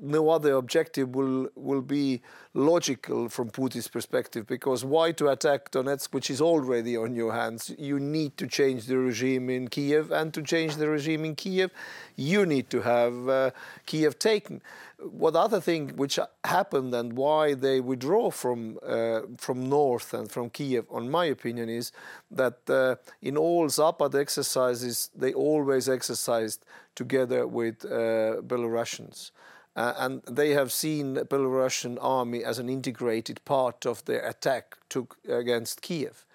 no 0.00 0.30
other 0.30 0.54
objective 0.54 1.14
will 1.14 1.48
will 1.54 1.82
be 1.82 2.22
logical 2.54 3.28
from 3.28 3.50
Putin's 3.50 3.88
perspective 3.88 4.46
because 4.46 4.84
why 4.84 5.12
to 5.12 5.28
attack 5.28 5.70
Donetsk, 5.70 6.12
which 6.12 6.30
is 6.30 6.40
already 6.40 6.96
on 6.96 7.14
your 7.14 7.32
hands? 7.32 7.72
You 7.78 8.00
need 8.00 8.36
to 8.38 8.46
change 8.46 8.86
the 8.86 8.98
regime 8.98 9.50
in 9.50 9.68
Kiev, 9.68 10.10
and 10.10 10.32
to 10.34 10.42
change 10.42 10.76
the 10.76 10.88
regime 10.88 11.24
in 11.24 11.36
Kiev, 11.36 11.70
you 12.16 12.46
need 12.46 12.70
to 12.70 12.80
have 12.82 13.28
uh, 13.28 13.50
Kiev 13.86 14.18
taken. 14.18 14.62
What 14.98 15.34
other 15.34 15.60
thing 15.60 15.96
which 15.96 16.18
happened 16.44 16.94
and 16.94 17.14
why 17.14 17.54
they 17.54 17.80
withdraw 17.80 18.30
from 18.30 18.78
uh, 18.86 19.20
from 19.38 19.68
north 19.68 20.12
and 20.14 20.30
from 20.30 20.50
Kiev, 20.50 20.86
on 20.90 21.10
my 21.10 21.26
opinion, 21.26 21.68
is 21.68 21.92
that 22.30 22.68
uh, 22.68 22.96
in 23.22 23.36
all 23.36 23.66
Zapad 23.68 24.14
exercises 24.14 25.10
they 25.14 25.32
always 25.32 25.88
exercised 25.88 26.64
together 26.94 27.46
with 27.46 27.84
uh, 27.84 28.42
Belarusians. 28.42 29.30
Uh, 29.76 29.94
and 29.98 30.22
they 30.24 30.50
have 30.50 30.72
seen 30.72 31.14
the 31.14 31.24
Belarusian 31.24 31.96
army 32.00 32.44
as 32.44 32.58
an 32.58 32.68
integrated 32.68 33.42
part 33.44 33.86
of 33.86 34.04
their 34.04 34.26
attack 34.26 34.76
to, 34.88 35.06
against 35.28 35.80
Kiev. 35.80 36.26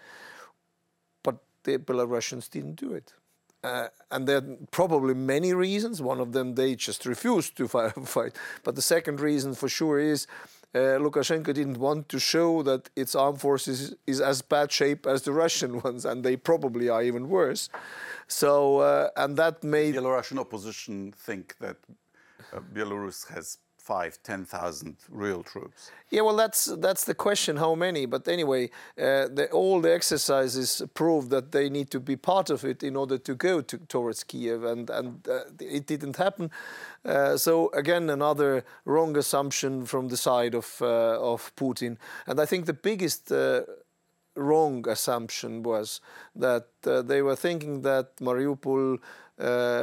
But 1.21 1.37
the 1.63 1.77
Belarusians 1.77 2.49
didn't 2.49 2.75
do 2.75 2.93
it. 2.93 3.13
Uh, 3.63 3.87
and 4.11 4.27
there 4.27 4.37
are 4.37 4.57
probably 4.71 5.15
many 5.15 5.51
reasons. 5.53 6.01
One 6.01 6.19
of 6.19 6.33
them, 6.33 6.55
they 6.55 6.75
just 6.75 7.05
refused 7.05 7.57
to 7.57 7.67
fight. 7.67 8.35
But 8.63 8.75
the 8.75 8.81
second 8.81 9.19
reason 9.19 9.55
for 9.55 9.67
sure 9.67 9.99
is 9.99 10.27
uh, 10.75 10.99
Lukashenko 10.99 11.53
didn't 11.53 11.79
want 11.79 12.09
to 12.09 12.19
show 12.19 12.61
that 12.63 12.89
its 12.95 13.15
armed 13.15 13.41
forces 13.41 13.95
is 14.05 14.21
as 14.21 14.41
bad 14.41 14.71
shape 14.71 15.07
as 15.07 15.23
the 15.23 15.31
Russian 15.31 15.81
ones, 15.83 16.05
and 16.05 16.23
they 16.23 16.35
probably 16.35 16.89
are 16.89 17.01
even 17.01 17.27
worse. 17.27 17.69
So, 18.27 18.79
uh, 18.79 19.09
and 19.15 19.35
that 19.37 19.63
made 19.63 19.95
the 19.95 20.01
Belarusian 20.01 20.37
opposition 20.37 21.11
think 21.11 21.55
that 21.59 21.77
Belarus 22.74 23.27
has 23.33 23.57
five, 23.85 24.17
ten 24.24 24.45
thousand 24.45 24.95
real 25.09 25.43
troops. 25.43 25.91
Yeah, 26.09 26.21
well, 26.21 26.35
that's 26.35 26.65
that's 26.65 27.05
the 27.05 27.13
question. 27.13 27.57
How 27.57 27.75
many? 27.75 28.07
But 28.07 28.27
anyway, 28.27 28.71
uh, 28.97 29.27
the, 29.38 29.47
all 29.51 29.79
the 29.79 29.93
exercises 29.93 30.81
prove 30.93 31.29
that 31.29 31.51
they 31.51 31.69
need 31.69 31.91
to 31.91 32.00
be 32.00 32.15
part 32.15 32.50
of 32.50 32.63
it 32.65 32.83
in 32.83 32.95
order 32.95 33.19
to 33.19 33.35
go 33.35 33.62
to, 33.62 33.77
towards 33.77 34.24
Kiev, 34.24 34.63
and 34.63 34.89
and 34.89 35.27
uh, 35.27 35.41
it 35.59 35.85
didn't 35.85 36.17
happen. 36.17 36.50
Uh, 37.05 37.38
so 37.38 37.69
again, 37.74 38.09
another 38.09 38.63
wrong 38.85 39.17
assumption 39.17 39.85
from 39.85 40.09
the 40.09 40.17
side 40.17 40.55
of 40.55 40.81
uh, 40.81 41.19
of 41.33 41.55
Putin. 41.55 41.97
And 42.25 42.39
I 42.39 42.45
think 42.47 42.65
the 42.65 42.74
biggest 42.74 43.31
uh, 43.31 43.62
wrong 44.35 44.89
assumption 44.89 45.63
was 45.63 46.01
that 46.35 46.65
they 46.81 47.21
were 47.21 47.35
thinking 47.35 47.81
that 47.83 48.17
Mariupol 48.17 48.97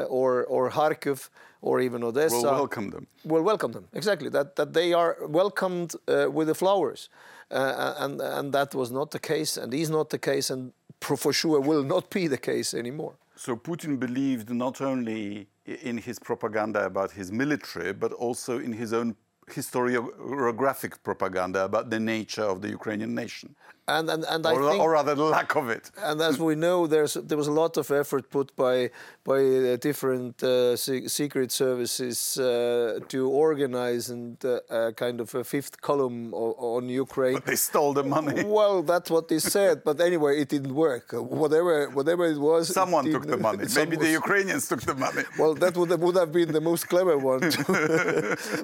or 0.08 0.44
or 0.44 0.70
Kharkiv 0.70 1.30
or 1.62 1.80
even 1.80 2.02
Odessa 2.04 2.36
We'll 2.36 2.58
welcome 2.60 2.90
them. 2.90 3.06
We'll 3.24 3.46
welcome 3.52 3.72
them 3.72 3.86
exactly. 4.00 4.28
That 4.28 4.56
that 4.56 4.72
they 4.72 4.92
are 4.92 5.16
welcomed 5.40 5.90
uh, 5.94 6.30
with 6.36 6.48
the 6.48 6.54
flowers, 6.54 7.08
uh, 7.50 7.94
and 8.04 8.20
and 8.20 8.52
that 8.52 8.74
was 8.74 8.90
not 8.90 9.10
the 9.10 9.22
case, 9.32 9.52
and 9.60 9.72
is 9.72 9.90
not 9.90 10.10
the 10.10 10.18
case, 10.18 10.50
and 10.54 10.72
for 11.00 11.32
sure 11.32 11.60
will 11.60 11.84
not 11.84 12.10
be 12.10 12.28
the 12.28 12.38
case 12.38 12.74
anymore. 12.74 13.14
So 13.36 13.56
Putin 13.56 13.98
believed 13.98 14.50
not 14.50 14.80
only 14.80 15.48
in 15.64 15.98
his 15.98 16.18
propaganda 16.18 16.84
about 16.84 17.10
his 17.12 17.32
military, 17.32 17.92
but 17.92 18.12
also 18.12 18.58
in 18.58 18.72
his 18.72 18.92
own 18.92 19.16
historiographic 19.50 21.02
propaganda 21.02 21.64
about 21.64 21.90
the 21.90 21.98
nature 21.98 22.44
of 22.44 22.60
the 22.62 22.68
Ukrainian 22.68 23.14
nation. 23.14 23.54
And, 23.88 24.08
and, 24.08 24.24
and 24.24 24.46
or, 24.46 24.62
I 24.62 24.70
think, 24.70 24.82
or 24.82 24.90
rather, 24.92 25.14
the 25.14 25.24
lack 25.24 25.56
of 25.56 25.68
it. 25.68 25.90
And 25.98 26.20
as 26.20 26.38
we 26.38 26.54
know, 26.54 26.86
there's 26.86 27.14
there 27.14 27.36
was 27.36 27.48
a 27.48 27.52
lot 27.62 27.76
of 27.76 27.90
effort 27.90 28.30
put 28.30 28.54
by 28.54 28.90
by 29.24 29.38
uh, 29.38 29.76
different 29.76 30.42
uh, 30.42 30.76
secret 30.76 31.52
services 31.52 32.38
uh, 32.38 32.98
to 33.08 33.30
organize 33.30 34.10
and 34.10 34.44
uh, 34.44 34.90
kind 34.96 35.20
of 35.20 35.32
a 35.34 35.44
fifth 35.44 35.80
column 35.80 36.34
on 36.34 36.88
Ukraine. 36.88 37.34
But 37.34 37.46
they 37.46 37.56
stole 37.56 37.92
the 37.92 38.04
money. 38.04 38.44
Well, 38.62 38.82
that's 38.82 39.10
what 39.10 39.28
they 39.28 39.38
said. 39.38 39.82
But 39.84 40.00
anyway, 40.00 40.40
it 40.40 40.48
didn't 40.48 40.74
work. 40.74 41.12
Whatever 41.12 41.88
whatever 41.90 42.26
it 42.26 42.38
was, 42.38 42.68
someone 42.68 43.06
it 43.06 43.12
took 43.12 43.26
the 43.26 43.36
money. 43.36 43.64
Maybe 43.76 43.96
the 43.96 44.10
Ukrainians 44.10 44.68
took 44.68 44.82
the 44.82 44.94
money. 44.94 45.24
Well, 45.38 45.54
that 45.54 45.76
would 45.76 45.90
have, 45.90 46.00
would 46.00 46.16
have 46.16 46.32
been 46.32 46.52
the 46.52 46.60
most 46.60 46.88
clever 46.88 47.16
one. 47.16 47.40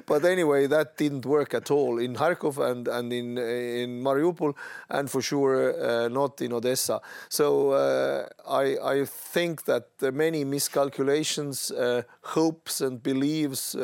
but 0.05 0.23
anyway, 0.25 0.67
that 0.67 0.97
didn't 0.97 1.25
work 1.25 1.53
at 1.53 1.71
all 1.71 1.97
in 2.05 2.15
Kharkov 2.15 2.55
and 2.69 2.87
and 2.87 3.11
in 3.11 3.37
in 3.37 3.89
Mariupol 4.07 4.53
and 4.89 5.09
for 5.09 5.21
sure 5.21 5.53
uh, 5.79 6.07
not 6.07 6.41
in 6.41 6.53
Odessa. 6.53 7.01
So 7.29 7.71
uh, 7.71 8.27
I, 8.47 8.77
I, 8.83 9.05
think 9.05 9.65
that 9.65 9.87
many 10.01 10.43
miscalculations, 10.49 11.71
uh, 11.71 12.03
hopes, 12.21 12.81
and 12.81 13.01
beliefs 13.01 13.75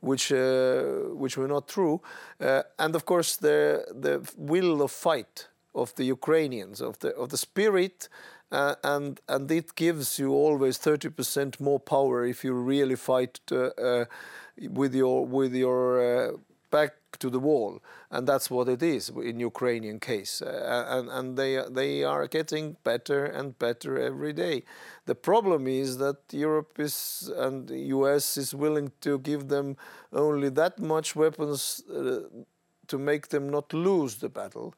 which 0.00 0.30
which 0.30 1.36
were 1.36 1.48
not 1.48 1.68
true, 1.68 2.00
and 2.78 2.94
of 2.94 3.04
course 3.04 3.36
the 3.36 3.84
the 3.90 4.20
will 4.36 4.82
of 4.82 4.90
fight 4.90 5.48
of 5.74 5.94
the 5.94 6.04
Ukrainians 6.04 6.80
of 6.80 6.98
the 6.98 7.14
of 7.16 7.28
the 7.30 7.38
spirit. 7.38 8.08
Uh, 8.50 8.74
and 8.84 9.18
and 9.28 9.50
it 9.50 9.74
gives 9.76 10.18
you 10.18 10.30
always 10.30 10.76
30% 10.78 11.58
more 11.58 11.80
power 11.80 12.26
if 12.26 12.44
you 12.44 12.52
really 12.52 12.96
fight 12.96 13.40
uh, 13.50 13.68
uh, 13.80 14.04
with 14.68 14.94
your 14.94 15.24
with 15.24 15.54
your 15.54 16.38
back 16.70 16.92
to 17.18 17.30
the 17.30 17.38
wall, 17.38 17.82
and 18.10 18.26
that's 18.26 18.50
what 18.50 18.68
it 18.68 18.82
is 18.82 19.08
in 19.08 19.40
Ukrainian 19.40 19.98
case. 20.00 20.42
Uh, 20.42 20.86
and 20.88 21.08
and 21.10 21.36
they 21.36 21.62
they 21.70 22.04
are 22.04 22.26
getting 22.26 22.76
better 22.84 23.24
and 23.24 23.58
better 23.58 23.98
every 23.98 24.32
day. 24.32 24.64
The 25.06 25.14
problem 25.14 25.66
is 25.66 25.98
that 25.98 26.18
Europe 26.30 26.78
is 26.78 27.30
and 27.36 27.68
the 27.68 27.80
US 27.96 28.36
is 28.36 28.54
willing 28.54 28.92
to 29.00 29.18
give 29.18 29.48
them 29.48 29.76
only 30.12 30.50
that 30.50 30.78
much 30.78 31.16
weapons 31.16 31.82
uh, 31.90 32.20
to 32.88 32.98
make 32.98 33.28
them 33.28 33.48
not 33.50 33.72
lose 33.72 34.16
the 34.16 34.28
battle. 34.28 34.74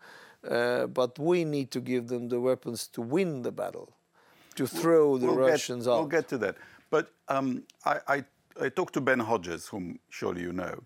Uh, 0.48 0.86
but 0.86 1.18
we 1.18 1.44
need 1.44 1.70
to 1.70 1.80
give 1.80 2.08
them 2.08 2.28
the 2.28 2.38
weapons 2.38 2.86
to 2.88 3.00
win 3.00 3.42
the 3.42 3.50
battle, 3.50 3.88
to 4.54 4.66
throw 4.66 5.16
the 5.16 5.26
we'll 5.26 5.36
Russians 5.36 5.86
get, 5.86 5.90
out. 5.92 5.98
We'll 6.00 6.08
get 6.08 6.28
to 6.28 6.38
that. 6.38 6.56
But 6.90 7.10
um, 7.28 7.62
I, 7.84 8.00
I, 8.06 8.24
I 8.60 8.68
talked 8.68 8.92
to 8.94 9.00
Ben 9.00 9.20
Hodges, 9.20 9.66
whom 9.68 9.98
surely 10.10 10.42
you 10.42 10.52
know, 10.52 10.82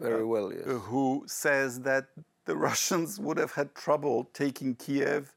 very 0.00 0.24
well, 0.24 0.52
yes. 0.52 0.62
Who 0.66 1.24
says 1.26 1.80
that 1.80 2.06
the 2.44 2.56
Russians 2.68 3.18
would 3.18 3.38
have 3.38 3.52
had 3.52 3.74
trouble 3.74 4.30
taking 4.32 4.74
Kiev 4.74 5.34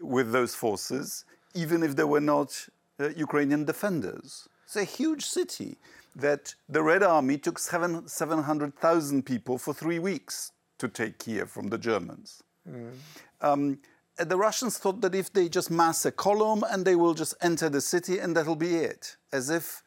with 0.00 0.32
those 0.32 0.54
forces, 0.54 1.24
even 1.54 1.82
if 1.82 1.96
there 1.96 2.06
were 2.06 2.20
not 2.20 2.68
uh, 2.98 3.08
Ukrainian 3.16 3.64
defenders. 3.64 4.48
It's 4.64 4.76
a 4.76 4.84
huge 4.84 5.24
city 5.24 5.78
that 6.16 6.54
the 6.68 6.82
Red 6.82 7.02
Army 7.02 7.38
took 7.38 7.58
seven, 7.58 8.06
700,000 8.06 9.24
people 9.24 9.58
for 9.58 9.72
three 9.74 9.98
weeks 9.98 10.52
to 10.78 10.88
take 10.88 11.18
Kiev 11.18 11.50
from 11.50 11.68
the 11.68 11.78
Germans. 11.78 12.42
Mm. 12.68 12.92
Um, 13.40 13.78
the 14.16 14.36
Russians 14.36 14.78
thought 14.78 15.00
that 15.00 15.14
if 15.14 15.32
they 15.32 15.48
just 15.48 15.70
mass 15.70 16.04
a 16.04 16.12
column 16.12 16.64
and 16.70 16.84
they 16.84 16.96
will 16.96 17.14
just 17.14 17.34
enter 17.40 17.68
the 17.68 17.80
city 17.80 18.18
and 18.18 18.36
that'll 18.36 18.56
be 18.56 18.76
it, 18.76 19.16
as 19.32 19.50
if 19.50 19.81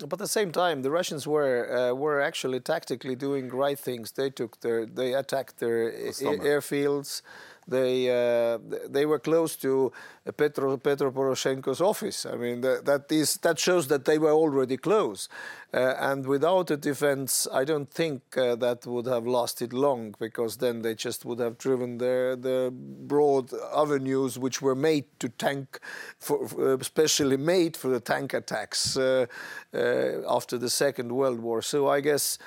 but 0.00 0.14
at 0.14 0.18
the 0.18 0.28
same 0.28 0.50
time, 0.52 0.82
the 0.82 0.90
Russians 0.90 1.26
were 1.26 1.90
uh, 1.90 1.94
were 1.94 2.20
actually 2.20 2.60
tactically 2.60 3.14
doing 3.14 3.48
right 3.48 3.78
things. 3.78 4.12
They 4.12 4.30
took 4.30 4.60
their 4.60 4.86
they 4.86 5.14
attacked 5.14 5.58
their 5.58 5.92
airfields. 5.92 7.22
They 7.66 8.10
uh, 8.10 8.58
they 8.88 9.06
were 9.06 9.18
close 9.18 9.56
to 9.56 9.92
Petro 10.36 10.76
Petro 10.76 11.10
Poroshenko's 11.10 11.80
office. 11.80 12.26
I 12.26 12.36
mean 12.36 12.60
that, 12.60 12.84
that 12.84 13.10
is 13.10 13.34
that 13.38 13.58
shows 13.58 13.88
that 13.88 14.04
they 14.04 14.18
were 14.18 14.32
already 14.32 14.76
close. 14.76 15.28
Uh, 15.72 15.94
and 15.98 16.26
without 16.26 16.70
a 16.70 16.76
defense, 16.76 17.48
I 17.52 17.64
don't 17.64 17.90
think 17.90 18.22
uh, 18.36 18.54
that 18.56 18.86
would 18.86 19.06
have 19.06 19.26
lasted 19.26 19.72
long 19.72 20.14
because 20.20 20.58
then 20.58 20.82
they 20.82 20.94
just 20.94 21.24
would 21.24 21.40
have 21.40 21.58
driven 21.58 21.98
the 21.98 22.38
the 22.40 22.70
broad 22.72 23.50
avenues 23.74 24.38
which 24.38 24.62
were 24.62 24.76
made 24.76 25.04
to 25.18 25.28
tank, 25.28 25.80
for, 26.18 26.44
uh, 26.58 26.76
especially 26.78 27.36
made 27.36 27.76
for 27.76 27.88
the 27.88 28.00
tank 28.00 28.34
attacks 28.34 28.96
uh, 28.96 29.26
uh, 29.74 29.78
after 30.28 30.58
the 30.58 30.70
Second 30.70 31.12
World 31.12 31.40
War. 31.40 31.62
So 31.62 31.88
I 31.88 32.00
guess. 32.00 32.38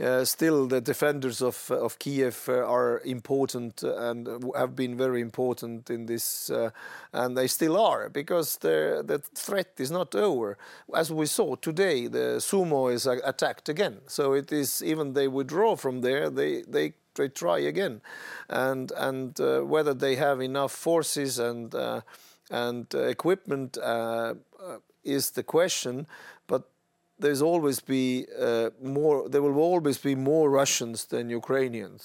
Uh, 0.00 0.24
still 0.24 0.66
the 0.66 0.80
defenders 0.80 1.42
of 1.42 1.70
of 1.70 1.98
Kiev 1.98 2.48
uh, 2.48 2.52
are 2.52 3.00
important 3.04 3.82
and 3.82 4.26
have 4.56 4.74
been 4.74 4.96
very 4.96 5.20
important 5.20 5.90
in 5.90 6.06
this, 6.06 6.50
uh, 6.50 6.70
and 7.12 7.36
they 7.36 7.46
still 7.46 7.76
are 7.76 8.08
because 8.08 8.56
the 8.56 9.02
the 9.04 9.18
threat 9.18 9.72
is 9.78 9.90
not 9.90 10.14
over. 10.14 10.56
As 10.94 11.12
we 11.12 11.26
saw 11.26 11.56
today, 11.56 12.08
the 12.08 12.40
Sumy 12.40 12.94
is 12.94 13.06
attacked 13.06 13.68
again. 13.68 14.00
So 14.06 14.32
it 14.32 14.50
is 14.50 14.82
even 14.82 15.12
they 15.12 15.28
withdraw 15.28 15.76
from 15.76 16.00
there, 16.00 16.30
they 16.30 16.62
they 16.62 16.94
they 17.14 17.28
try 17.28 17.58
again, 17.58 18.00
and 18.48 18.92
and 18.96 19.38
uh, 19.40 19.60
whether 19.60 19.94
they 19.94 20.16
have 20.16 20.40
enough 20.40 20.72
forces 20.72 21.38
and 21.38 21.74
uh, 21.74 22.00
and 22.50 22.94
uh, 22.94 23.00
equipment 23.00 23.78
is 25.04 25.30
the 25.30 25.42
question. 25.42 26.06
But 26.46 26.68
there's 27.22 27.42
always 27.42 27.80
be 27.80 28.26
uh, 28.48 28.70
more. 28.82 29.28
There 29.28 29.42
will 29.46 29.58
always 29.58 29.98
be 29.98 30.14
more 30.14 30.50
Russians 30.50 30.98
than 31.12 31.30
Ukrainians, 31.30 32.02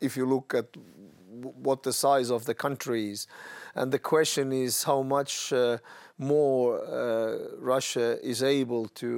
if 0.00 0.16
you 0.18 0.24
look 0.34 0.48
at 0.60 0.68
what 1.68 1.82
the 1.82 1.92
size 1.92 2.30
of 2.30 2.44
the 2.44 2.54
country 2.54 3.10
is, 3.10 3.26
and 3.74 3.90
the 3.96 3.98
question 3.98 4.52
is 4.52 4.84
how 4.84 5.00
much 5.02 5.52
uh, 5.52 5.78
more 6.18 6.64
uh, 6.84 7.56
Russia 7.58 8.08
is 8.32 8.42
able 8.42 8.84
to 9.02 9.10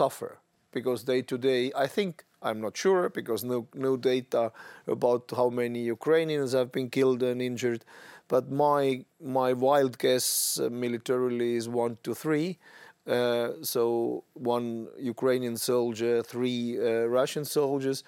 suffer. 0.00 0.32
because 0.72 1.04
day 1.04 1.22
to 1.22 1.36
day, 1.38 1.62
I 1.76 1.86
think 1.86 2.24
I'm 2.42 2.60
not 2.60 2.76
sure 2.76 3.08
because 3.18 3.44
no 3.44 3.58
no 3.74 3.96
data 3.96 4.42
about 4.86 5.22
how 5.36 5.48
many 5.62 5.80
Ukrainians 5.98 6.52
have 6.58 6.70
been 6.72 6.88
killed 6.98 7.22
and 7.22 7.40
injured, 7.50 7.84
but 8.28 8.50
my 8.50 9.04
my 9.38 9.50
wild 9.52 9.98
guess 9.98 10.58
uh, 10.58 10.68
militarily 10.84 11.50
is 11.60 11.68
one 11.68 11.98
to 12.04 12.14
three. 12.14 12.58
Uh, 13.06 13.52
so 13.62 14.24
one 14.34 14.88
Ukrainian 14.98 15.56
soldier, 15.56 16.22
three 16.22 16.78
uh, 16.78 17.06
Russian 17.06 17.44
soldiers. 17.44 18.04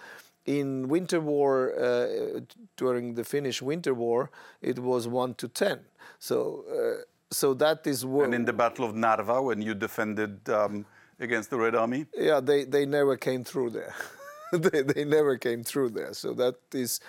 In 0.47 0.89
winter 0.89 1.21
war, 1.21 1.73
uh, 1.75 2.41
during 2.77 3.15
the 3.15 3.25
Finnish 3.25 3.63
winter 3.63 3.95
war, 3.95 4.31
it 4.61 4.79
was 4.79 5.09
one 5.09 5.35
to 5.37 5.49
ten. 5.49 5.81
So, 6.19 6.65
uh, 6.71 7.03
so 7.31 7.55
that 7.55 7.87
is 7.87 8.05
what. 8.05 8.27
And 8.27 8.35
in 8.35 8.45
the 8.45 8.53
Battle 8.53 8.85
of 8.85 8.95
Narva, 8.95 9.41
when 9.41 9.63
you 9.63 9.75
defended 9.75 10.47
um, 10.51 10.85
against 11.19 11.51
the 11.51 11.57
Red 11.57 11.75
Army. 11.75 12.07
Yeah, 12.15 12.41
they 12.41 12.65
they 12.65 12.87
never 12.87 13.17
came 13.17 13.45
through 13.45 13.71
there. 13.71 13.95
they, 14.53 14.83
they 14.83 15.05
never 15.05 15.37
came 15.37 15.65
through 15.65 15.91
there. 15.91 16.13
So 16.15 16.33
that 16.35 16.57
is, 16.73 17.01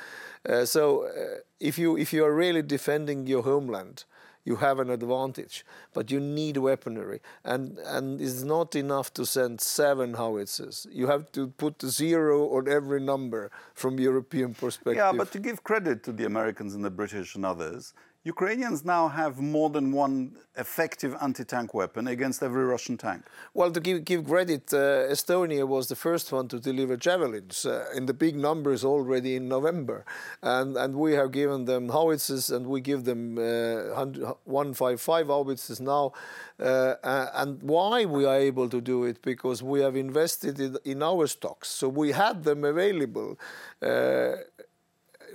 uh, 0.48 0.66
so 0.66 1.06
uh, 1.08 1.40
if 1.60 1.78
you 1.78 1.98
if 1.98 2.14
you 2.14 2.26
are 2.26 2.34
really 2.34 2.62
defending 2.62 3.28
your 3.28 3.44
homeland, 3.44 4.06
you 4.46 4.56
have 4.58 4.80
an 4.80 4.90
advantage, 4.90 5.66
but 5.94 6.12
you 6.12 6.20
need 6.20 6.58
weaponry, 6.58 7.20
and 7.44 7.80
and 7.80 8.22
it's 8.22 8.44
not 8.44 8.76
enough 8.76 9.14
to 9.16 9.26
send 9.26 9.60
seven 9.60 10.14
howitzers. 10.14 10.88
You 10.92 11.08
have 11.08 11.32
to 11.34 11.48
put 11.48 11.82
zero 11.82 12.56
on 12.56 12.70
every 12.70 13.02
number 13.02 13.52
from 13.74 14.00
European 14.00 14.54
perspective. 14.54 14.98
Yeah, 14.98 15.12
but 15.12 15.32
to 15.32 15.40
give 15.40 15.64
credit 15.64 16.04
to 16.04 16.12
the 16.12 16.26
Americans 16.26 16.76
and 16.76 16.86
the 16.86 16.92
British 16.92 17.36
and 17.36 17.46
others, 17.46 17.94
Ukrainians 18.26 18.84
now 18.84 19.08
have 19.08 19.40
more 19.40 19.70
than 19.70 19.92
one 19.92 20.36
effective 20.58 21.16
anti-tank 21.22 21.76
weapon 21.76 22.08
against 22.08 22.42
every 22.42 22.66
Russian 22.66 22.98
tank. 22.98 23.22
Well, 23.54 23.72
to 23.72 23.80
give, 23.80 24.04
give 24.04 24.26
credit, 24.26 24.74
uh, 24.74 25.14
Estonia 25.14 25.68
was 25.68 25.90
the 25.90 25.96
first 25.96 26.32
one 26.32 26.48
to 26.48 26.60
deliver 26.60 26.98
javelins 26.98 27.68
uh, 27.68 27.86
in 27.96 28.08
the 28.08 28.16
big 28.16 28.36
numbers 28.36 28.84
already 28.84 29.36
in 29.36 29.48
November, 29.48 30.06
and 30.42 30.76
and 30.76 30.96
we 30.96 31.14
have 31.14 31.32
given 31.32 31.66
them 31.66 31.90
howitzers, 31.90 32.50
and 32.50 32.66
we 32.66 32.82
give 32.82 33.04
them 33.04 33.38
uh, 33.38 34.06
155 34.46 35.28
howitzers 35.28 35.80
now. 35.80 36.12
Uh, 36.60 36.96
and 37.36 37.62
why 37.62 38.06
we 38.06 38.26
are 38.26 38.38
able 38.38 38.70
to 38.70 38.82
do 38.82 39.04
it 39.04 39.22
because 39.22 39.62
we 39.62 39.82
have 39.82 39.96
invested 39.96 40.60
in, 40.60 40.78
in 40.84 41.04
our 41.04 41.28
stocks, 41.28 41.70
so 41.70 41.88
we 41.88 42.12
had 42.12 42.44
them 42.44 42.64
available. 42.64 43.38
Uh, 43.84 44.32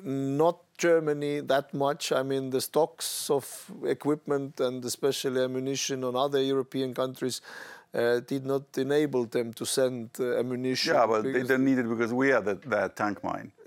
not 0.02 0.58
Germany 0.80 1.40
that 1.40 1.74
much. 1.74 2.10
I 2.12 2.22
mean, 2.22 2.50
the 2.50 2.60
stocks 2.60 3.30
of 3.30 3.70
equipment 3.84 4.60
and 4.60 4.84
especially 4.84 5.42
ammunition 5.42 6.04
on 6.04 6.16
other 6.16 6.42
European 6.42 6.94
countries 6.94 7.40
uh, 7.92 8.20
did 8.20 8.46
not 8.46 8.76
enable 8.76 9.26
them 9.26 9.52
to 9.54 9.64
send 9.64 10.10
uh, 10.20 10.38
ammunition. 10.38 10.94
Yeah, 10.94 11.06
but 11.06 11.22
they 11.22 11.42
don't 11.42 11.64
need 11.64 11.78
it 11.78 11.88
because 11.88 12.12
we 12.12 12.32
are 12.32 12.40
the, 12.40 12.54
the 12.54 12.92
tank 12.94 13.22
mine. 13.24 13.52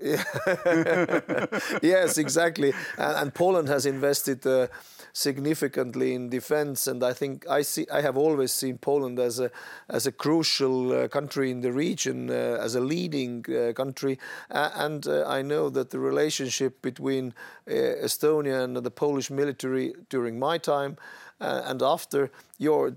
yes, 1.82 2.18
exactly. 2.18 2.72
And, 2.98 3.16
and, 3.16 3.34
Poland 3.34 3.68
has 3.68 3.86
invested. 3.86 4.46
Uh, 4.46 4.68
significantly 5.14 6.12
in 6.12 6.28
defense. 6.28 6.86
And 6.86 7.02
I 7.02 7.12
think 7.14 7.48
I 7.48 7.62
see 7.62 7.86
I 7.90 8.02
have 8.02 8.18
always 8.18 8.52
seen 8.52 8.78
Poland 8.78 9.18
as 9.18 9.40
a 9.40 9.50
as 9.88 10.06
a 10.06 10.12
crucial 10.12 10.92
uh, 10.92 11.08
country 11.08 11.50
in 11.50 11.60
the 11.60 11.72
region, 11.72 12.28
uh, 12.28 12.58
as 12.60 12.74
a 12.74 12.80
leading 12.80 13.44
uh, 13.48 13.72
country. 13.72 14.18
and 14.50 15.06
uh, 15.06 15.24
I 15.26 15.42
know 15.42 15.70
that 15.70 15.90
the 15.90 16.00
relationship 16.00 16.82
between 16.82 17.32
uh, 17.68 18.04
Estonia 18.04 18.64
and 18.64 18.76
the 18.76 18.90
Polish 18.90 19.30
military 19.30 19.94
during 20.10 20.38
my 20.38 20.58
time. 20.58 20.96
Uh, 21.44 21.62
and 21.66 21.82
after 21.82 22.30
your 22.58 22.90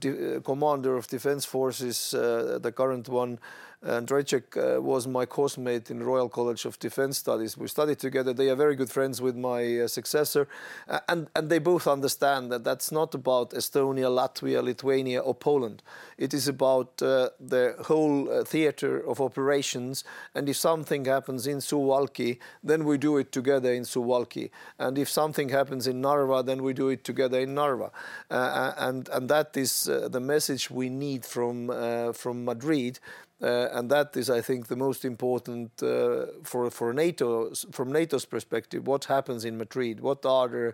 commander 0.46 0.96
of 0.96 1.08
defense 1.08 1.44
forces, 1.44 2.12
the 2.12 2.74
current 2.74 3.10
one, 3.10 3.38
Andrzejczak 3.86 4.58
uh, 4.58 4.82
was 4.82 5.08
my 5.08 5.26
course 5.28 5.56
mate 5.56 5.92
in 5.92 6.02
Royal 6.02 6.28
College 6.30 6.66
of 6.66 6.80
Defense 6.80 7.20
Studies. 7.20 7.56
We 7.56 7.68
studied 7.68 8.00
together. 8.00 8.34
They 8.34 8.50
are 8.50 8.56
very 8.56 8.76
good 8.76 8.90
friends 8.90 9.22
with 9.22 9.36
my 9.36 9.82
uh, 9.82 9.88
successor, 9.88 10.48
uh, 10.88 11.00
and 11.08 11.28
and 11.36 11.50
they 11.50 11.60
both 11.60 11.86
understand 11.86 12.52
that 12.52 12.64
that's 12.64 12.92
not 12.92 13.14
about 13.14 13.52
Estonia, 13.52 14.10
Latvia, 14.10 14.64
Lithuania, 14.64 15.20
or 15.20 15.36
Poland. 15.36 15.84
It 16.18 16.34
is 16.34 16.48
about 16.48 17.02
uh, 17.04 17.30
the 17.40 17.76
whole 17.86 18.28
uh, 18.32 18.44
theater 18.44 18.98
of 18.98 19.22
operations. 19.22 20.04
And 20.34 20.50
if 20.50 20.58
something 20.58 21.06
happens 21.06 21.46
in 21.46 21.58
Suwalki, 21.58 22.40
then 22.64 22.84
we 22.84 22.98
do 22.98 23.18
it 23.18 23.32
together 23.32 23.72
in 23.72 23.84
Suwalki. 23.84 24.50
And 24.80 24.98
if 24.98 25.08
something 25.08 25.50
happens 25.50 25.86
in 25.86 26.02
Narva, 26.02 26.42
then 26.42 26.64
we 26.64 26.74
do 26.74 26.90
it 26.90 27.04
together 27.04 27.40
in 27.40 27.54
Narva. 27.54 27.92
Uh, 28.32 28.74
and 28.78 29.08
and 29.10 29.30
that 29.30 29.56
is 29.56 29.84
the 29.84 30.20
message 30.20 30.72
we 30.72 30.90
need 30.90 31.26
from 31.26 31.68
from 32.14 32.44
Madrid. 32.44 33.00
Uh, 33.42 33.68
and 33.72 33.92
that 33.92 34.18
is, 34.18 34.30
I 34.32 34.42
think, 34.42 34.68
the 34.68 34.76
most 34.76 35.06
important 35.06 35.72
uh, 35.84 36.26
for 36.44 36.72
for 36.72 36.92
NATO 36.92 37.54
from 37.72 37.92
NATO's 37.92 38.26
perspective. 38.26 38.88
What 38.88 39.06
happens 39.06 39.46
in 39.46 39.58
Madrid? 39.58 40.00
What 40.00 40.26
are 40.26 40.74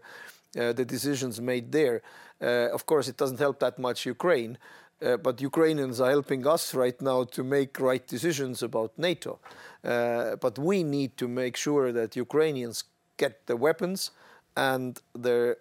the, 0.53 0.70
uh, 0.70 0.72
decisions 0.72 1.41
made 1.41 1.71
there? 1.71 2.02
Of 2.39 2.86
course, 2.86 3.08
it 3.08 3.17
doesn't 3.17 3.39
help 3.39 3.60
that 3.60 3.80
much 3.80 4.06
Ukraine, 4.06 4.58
but 4.99 5.39
Ukrainians 5.41 6.02
are 6.02 6.10
helping 6.10 6.45
us 6.45 6.73
right 6.73 7.02
now 7.02 7.23
to 7.23 7.43
make 7.43 7.80
right 7.80 8.06
decisions 8.06 8.62
about 8.62 8.91
NATO. 8.97 9.39
But 9.82 10.60
we 10.60 10.84
need 10.84 11.15
to 11.17 11.28
make 11.30 11.56
sure 11.56 11.93
that 11.93 12.17
Ukrainians 12.17 12.84
get 13.17 13.45
the 13.45 13.56
weapons 13.56 14.12
and 14.58 15.02
their 15.15 15.58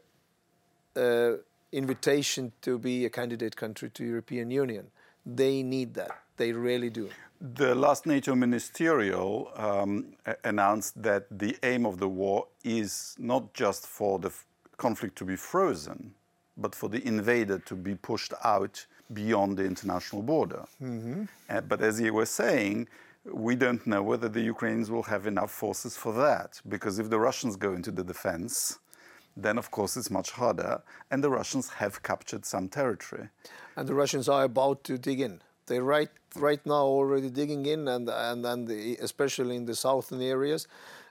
invitation 1.70 2.52
to 2.62 2.78
be 2.78 3.04
a 3.04 3.10
candidate 3.10 3.54
country 3.54 3.90
to 3.90 4.04
European 4.04 4.50
Union. 4.50 4.90
They 5.24 5.62
need 5.62 5.94
that. 5.94 6.21
They 6.36 6.52
really 6.52 6.90
do. 6.90 7.08
The 7.40 7.74
last 7.74 8.06
NATO 8.06 8.34
ministerial 8.34 9.50
um, 9.56 10.14
announced 10.44 11.02
that 11.02 11.26
the 11.30 11.56
aim 11.62 11.84
of 11.84 11.98
the 11.98 12.08
war 12.08 12.46
is 12.64 13.16
not 13.18 13.52
just 13.52 13.86
for 13.86 14.18
the 14.18 14.32
conflict 14.76 15.16
to 15.18 15.24
be 15.24 15.36
frozen, 15.36 16.14
but 16.56 16.74
for 16.74 16.88
the 16.88 17.04
invader 17.06 17.58
to 17.58 17.74
be 17.74 17.94
pushed 17.94 18.32
out 18.44 18.86
beyond 19.12 19.56
the 19.58 19.64
international 19.64 20.22
border. 20.22 20.64
Mm-hmm. 20.80 21.24
Uh, 21.50 21.60
but 21.62 21.82
as 21.82 22.00
you 22.00 22.12
were 22.14 22.26
saying, 22.26 22.88
we 23.24 23.54
don't 23.54 23.86
know 23.86 24.02
whether 24.02 24.28
the 24.28 24.40
Ukrainians 24.40 24.90
will 24.90 25.04
have 25.04 25.26
enough 25.26 25.50
forces 25.50 25.96
for 25.96 26.12
that, 26.14 26.60
because 26.68 26.98
if 26.98 27.10
the 27.10 27.18
Russians 27.18 27.56
go 27.56 27.72
into 27.72 27.90
the 27.90 28.04
defense, 28.04 28.78
then 29.36 29.58
of 29.58 29.70
course 29.70 29.96
it's 29.96 30.10
much 30.10 30.30
harder, 30.32 30.82
and 31.10 31.22
the 31.22 31.30
Russians 31.30 31.70
have 31.70 32.02
captured 32.02 32.44
some 32.44 32.68
territory. 32.68 33.28
And 33.76 33.88
the 33.88 33.94
Russians 33.94 34.28
are 34.28 34.44
about 34.44 34.84
to 34.84 34.98
dig 34.98 35.20
in. 35.20 35.40
They 35.72 35.80
right 35.80 36.10
right 36.36 36.64
now 36.66 36.84
already 36.98 37.30
digging 37.30 37.64
in, 37.64 37.88
and 37.88 38.06
and 38.28 38.44
and 38.44 38.68
the, 38.68 38.98
especially 39.08 39.56
in 39.56 39.64
the 39.64 39.74
southern 39.74 40.20
areas. 40.20 40.68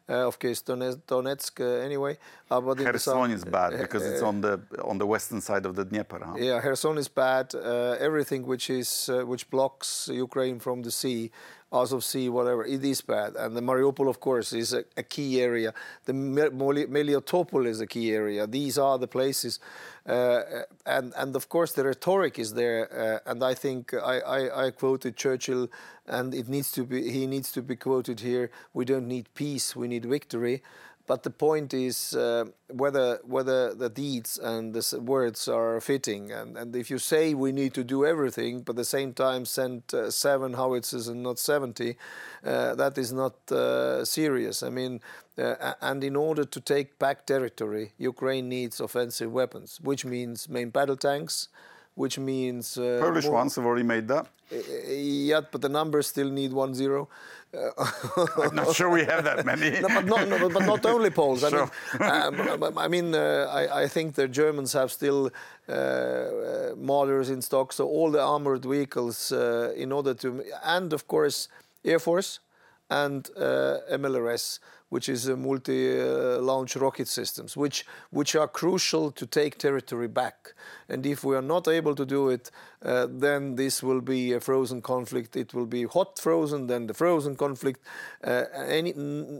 Uh, 0.09 0.27
of 0.27 0.37
course, 0.39 0.61
Donetsk, 0.61 1.61
uh, 1.61 1.87
anyway. 1.87 2.17
Uh, 2.49 2.61
but 2.61 2.77
Kherson 2.77 3.31
is 3.31 3.43
bad 3.45 3.71
because 3.83 4.03
it's 4.05 4.21
on 4.21 4.41
the 4.41 4.59
on 4.83 4.97
the 4.97 5.07
western 5.07 5.41
side 5.41 5.65
of 5.65 5.73
the 5.75 5.85
Dnieper. 5.85 6.19
Huh? 6.23 6.35
Yeah, 6.37 6.61
Kherson 6.61 6.97
is 6.97 7.07
bad. 7.07 7.55
Uh, 7.55 8.07
everything 8.07 8.45
which 8.45 8.69
is 8.69 9.09
uh, 9.09 9.25
which 9.31 9.49
blocks 9.49 10.09
Ukraine 10.27 10.59
from 10.59 10.83
the 10.83 10.91
sea 10.91 11.31
Azov 11.71 12.03
Sea, 12.03 12.27
whatever, 12.29 12.65
it 12.65 12.83
is 12.83 13.01
bad. 13.01 13.35
And 13.35 13.55
the 13.55 13.61
Mariupol, 13.61 14.09
of 14.09 14.19
course, 14.19 14.51
is 14.51 14.73
a, 14.73 14.83
a 14.97 15.03
key 15.03 15.41
area. 15.41 15.73
The 16.05 16.13
Melitopol 16.13 17.65
is 17.65 17.79
a 17.79 17.87
key 17.87 18.13
area. 18.13 18.45
These 18.45 18.77
are 18.77 18.97
the 18.97 19.07
places. 19.07 19.59
Uh, 20.05 20.41
and, 20.85 21.13
and 21.15 21.35
of 21.35 21.47
course, 21.47 21.71
the 21.73 21.85
rhetoric 21.85 22.39
is 22.39 22.53
there. 22.53 23.21
Uh, 23.25 23.29
and 23.31 23.43
I 23.43 23.53
think 23.53 23.93
I, 23.93 24.19
I, 24.19 24.65
I 24.65 24.71
quoted 24.71 25.15
Churchill, 25.15 25.69
and 26.07 26.33
it 26.33 26.49
needs 26.49 26.71
to 26.73 26.83
be, 26.83 27.09
he 27.09 27.25
needs 27.25 27.51
to 27.53 27.61
be 27.61 27.75
quoted 27.77 28.19
here. 28.19 28.51
We 28.73 28.83
don't 28.83 29.07
need 29.07 29.33
peace, 29.33 29.75
we 29.75 29.87
need 29.87 30.05
victory. 30.05 30.63
But 31.07 31.23
the 31.23 31.29
point 31.29 31.73
is 31.73 32.15
uh, 32.15 32.45
whether 32.69 33.19
whether 33.23 33.73
the 33.73 33.89
deeds 33.89 34.37
and 34.37 34.73
the 34.73 34.99
words 34.99 35.47
are 35.47 35.81
fitting. 35.81 36.31
And, 36.31 36.57
and 36.57 36.75
if 36.75 36.89
you 36.89 36.99
say 36.99 37.33
we 37.33 37.51
need 37.51 37.73
to 37.73 37.83
do 37.83 38.05
everything, 38.05 38.61
but 38.61 38.73
at 38.73 38.77
the 38.77 38.85
same 38.85 39.13
time 39.13 39.45
send 39.45 39.83
uh, 39.93 40.11
seven 40.11 40.53
howitzers 40.53 41.07
and 41.07 41.23
not 41.23 41.39
70, 41.39 41.97
uh, 42.45 42.75
that 42.75 42.97
is 42.97 43.11
not 43.11 43.35
uh, 43.51 44.05
serious. 44.05 44.63
I 44.63 44.69
mean, 44.69 45.01
uh, 45.37 45.73
and 45.81 46.03
in 46.03 46.15
order 46.15 46.45
to 46.45 46.59
take 46.59 46.99
back 46.99 47.25
territory, 47.25 47.93
Ukraine 47.97 48.47
needs 48.49 48.79
offensive 48.79 49.31
weapons, 49.31 49.79
which 49.81 50.05
means 50.05 50.49
main 50.49 50.69
battle 50.69 50.97
tanks, 50.97 51.47
which 51.95 52.17
means 52.17 52.77
uh, 52.77 52.99
Polish 53.01 53.25
more, 53.25 53.33
ones 53.33 53.55
have 53.55 53.65
already 53.65 53.83
made 53.83 54.07
that. 54.07 54.27
Uh, 54.51 54.57
yeah, 54.89 55.41
but 55.51 55.61
the 55.61 55.69
numbers 55.69 56.07
still 56.07 56.29
need 56.29 56.53
one 56.53 56.73
zero. 56.73 57.07
I'm 58.43 58.55
not 58.55 58.75
sure 58.75 58.89
we 58.89 59.03
have 59.03 59.25
that 59.25 59.45
many. 59.51 59.81
no, 59.81 59.87
but, 59.89 60.05
not, 60.05 60.27
no, 60.27 60.49
but 60.49 60.65
not 60.65 60.85
only 60.85 61.09
Poles. 61.09 61.43
Sure. 61.49 61.69
I 61.99 62.29
mean, 62.29 62.49
um, 62.49 62.77
I, 62.77 62.87
mean 62.87 63.13
uh, 63.13 63.49
I, 63.51 63.83
I, 63.83 63.87
think 63.87 64.15
the 64.15 64.27
Germans 64.27 64.71
have 64.73 64.91
still 64.91 65.31
uh, 65.67 65.71
uh, 65.71 67.33
in 67.33 67.41
stock, 67.41 67.73
so 67.73 67.87
all 67.87 68.09
the 68.11 68.21
armored 68.21 68.63
vehicles 68.63 69.31
uh, 69.33 69.73
in 69.75 69.91
order 69.91 70.13
to, 70.13 70.43
and 70.63 70.93
of 70.93 71.07
course, 71.07 71.49
Air 71.83 71.99
Force 71.99 72.39
and 72.89 73.29
uh, 73.35 73.77
MLRS 73.91 74.59
which 74.91 75.07
is 75.07 75.25
a 75.27 75.37
multi-launch 75.37 76.75
rocket 76.75 77.07
systems, 77.07 77.55
which 77.55 77.85
which 78.09 78.35
are 78.35 78.47
crucial 78.47 79.09
to 79.09 79.25
take 79.25 79.57
territory 79.57 80.09
back. 80.09 80.53
And 80.89 81.05
if 81.05 81.23
we 81.23 81.33
are 81.37 81.47
not 81.55 81.65
able 81.69 81.95
to 81.95 82.05
do 82.05 82.27
it, 82.27 82.51
uh, 82.83 83.07
then 83.09 83.55
this 83.55 83.81
will 83.81 84.01
be 84.01 84.33
a 84.33 84.41
frozen 84.41 84.81
conflict. 84.81 85.37
It 85.37 85.53
will 85.53 85.65
be 85.65 85.83
hot 85.85 86.19
frozen, 86.19 86.67
then 86.67 86.87
the 86.87 86.93
frozen 86.93 87.37
conflict. 87.37 87.79
Uh, 88.21 88.43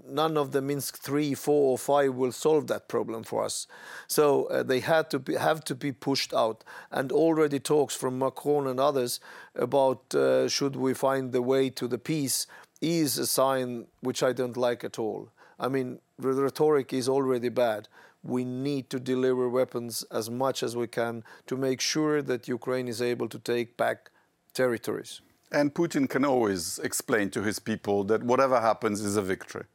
none 0.07 0.37
of 0.37 0.53
the 0.53 0.61
Minsk 0.61 0.99
three, 0.99 1.33
four, 1.33 1.71
or 1.73 1.77
five 1.77 2.15
will 2.15 2.31
solve 2.31 2.67
that 2.67 2.87
problem 2.87 3.23
for 3.23 3.43
us. 3.43 3.67
So 4.07 4.45
uh, 4.45 4.63
they 4.63 4.79
had 4.79 5.09
to 5.09 5.19
be, 5.19 5.35
have 5.35 5.65
to 5.65 5.75
be 5.75 5.91
pushed 5.91 6.33
out. 6.33 6.63
And 6.91 7.11
already 7.11 7.59
talks 7.59 7.93
from 7.93 8.17
Macron 8.17 8.67
and 8.67 8.79
others 8.79 9.19
about 9.53 10.15
uh, 10.15 10.47
should 10.47 10.77
we 10.77 10.93
find 10.93 11.33
the 11.33 11.41
way 11.41 11.69
to 11.71 11.89
the 11.89 11.97
peace 11.97 12.47
is 12.79 13.17
a 13.17 13.27
sign 13.27 13.87
which 13.99 14.23
I 14.23 14.31
don't 14.33 14.57
like 14.57 14.85
at 14.85 14.97
all. 14.97 15.29
I 15.61 15.67
mean, 15.67 15.99
the 16.17 16.33
rhetoric 16.33 16.91
is 16.91 17.07
already 17.07 17.49
bad. 17.49 17.87
We 18.23 18.43
need 18.43 18.89
to 18.89 18.99
deliver 18.99 19.47
weapons 19.47 20.03
as 20.11 20.29
much 20.29 20.63
as 20.63 20.75
we 20.75 20.87
can 20.87 21.23
to 21.45 21.55
make 21.55 21.79
sure 21.81 22.21
that 22.23 22.47
Ukraine 22.47 22.87
is 22.87 23.01
able 23.01 23.29
to 23.29 23.39
take 23.39 23.77
back 23.77 24.09
territories. 24.53 25.21
And 25.51 25.73
Putin 25.73 26.09
can 26.09 26.25
always 26.25 26.79
explain 26.79 27.29
to 27.31 27.43
his 27.43 27.59
people 27.59 28.03
that 28.05 28.23
whatever 28.23 28.59
happens 28.59 29.01
is 29.01 29.17
a 29.17 29.21
victory. 29.21 29.65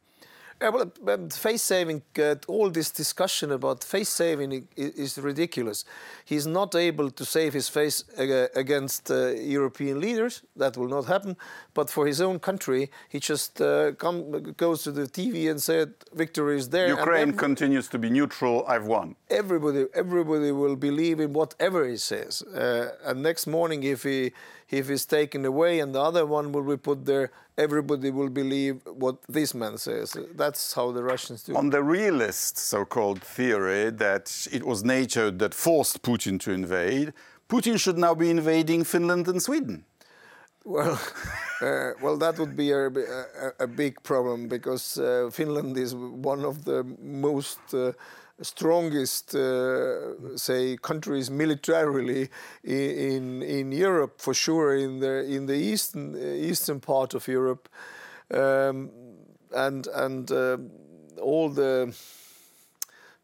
Yeah, 0.59 0.69
well, 0.69 1.29
face 1.29 1.61
saving, 1.61 2.01
uh, 2.17 2.35
all 2.47 2.71
this 2.71 2.89
discussion 2.89 3.51
about 3.51 3.83
face 3.83 4.09
saving 4.09 4.67
is, 4.75 4.91
is, 4.93 5.17
ridiculous. 5.19 5.85
He's 6.25 6.47
not 6.47 6.73
able 6.73 7.11
to 7.11 7.25
save 7.25 7.53
his 7.53 7.69
face 7.69 8.03
uh, 8.17 8.47
against 8.55 9.11
uh, 9.11 9.33
European 9.33 10.01
leaders. 10.01 10.41
That 10.55 10.75
will 10.75 10.87
not 10.87 11.05
happen. 11.05 11.37
But 11.77 11.91
for 11.91 12.07
his 12.07 12.19
own 12.27 12.39
country, 12.39 12.89
he 13.07 13.19
just 13.19 13.61
uh, 13.61 13.91
come, 14.03 14.17
goes 14.65 14.81
to 14.85 14.91
the 14.99 15.05
TV 15.17 15.35
and 15.51 15.59
said, 15.61 15.87
"Victory 16.23 16.57
is 16.61 16.69
there." 16.75 16.87
Ukraine 16.87 17.33
continues 17.47 17.87
to 17.93 17.97
be 18.03 18.09
neutral. 18.09 18.55
I've 18.73 18.87
won. 18.95 19.07
Everybody, 19.41 19.85
everybody 20.03 20.51
will 20.61 20.77
believe 20.89 21.17
in 21.25 21.33
whatever 21.33 21.87
he 21.93 21.97
says. 22.11 22.31
Uh, 22.41 22.95
and 23.07 23.21
next 23.29 23.45
morning, 23.45 23.79
if 23.83 24.01
he 24.09 24.19
if 24.79 24.89
he's 24.89 25.05
taken 25.05 25.41
away 25.45 25.73
and 25.81 25.89
the 25.93 26.01
other 26.09 26.25
one 26.37 26.51
will 26.51 26.67
be 26.73 26.79
put 26.89 27.05
there, 27.05 27.29
everybody 27.65 28.09
will 28.09 28.33
believe 28.41 28.75
what 29.03 29.15
this 29.37 29.53
man 29.53 29.77
says. 29.77 30.17
That's 30.43 30.73
how 30.73 30.87
the 30.97 31.03
Russians 31.03 31.43
do. 31.43 31.55
On 31.55 31.69
the 31.69 31.83
realist 31.83 32.57
so-called 32.57 33.21
theory 33.21 33.91
that 33.91 34.25
it 34.51 34.63
was 34.65 34.83
NATO 34.83 35.23
that 35.41 35.53
forced 35.53 36.01
Putin 36.01 36.39
to 36.45 36.49
invade, 36.51 37.13
Putin 37.47 37.79
should 37.79 37.99
now 37.99 38.15
be 38.15 38.29
invading 38.31 38.83
Finland 38.83 39.27
and 39.27 39.41
Sweden. 39.41 39.85
Well, 40.67 40.99
uh, 41.61 41.91
well, 42.01 42.17
that 42.17 42.37
would 42.39 42.57
be 42.57 42.71
a, 42.71 42.87
a, 42.87 43.51
a 43.61 43.67
big 43.67 44.03
problem 44.03 44.49
because 44.49 44.97
uh, 44.97 45.29
Finland 45.31 45.77
is 45.77 45.95
one 45.95 46.43
of 46.43 46.65
the 46.65 46.83
most 47.01 47.59
uh, 47.73 47.93
strongest, 48.41 49.33
uh, 49.33 50.35
say, 50.37 50.75
countries 50.81 51.29
militarily 51.31 52.29
in 52.65 53.41
in 53.43 53.71
Europe 53.71 54.19
for 54.21 54.33
sure 54.33 54.75
in 54.75 54.99
the 54.99 55.23
in 55.35 55.45
the 55.45 55.55
eastern 55.55 56.15
eastern 56.17 56.79
part 56.81 57.13
of 57.13 57.27
Europe, 57.29 57.69
um, 58.33 58.91
and 59.55 59.87
and 59.87 60.31
uh, 60.31 60.57
all 61.21 61.49
the 61.49 61.95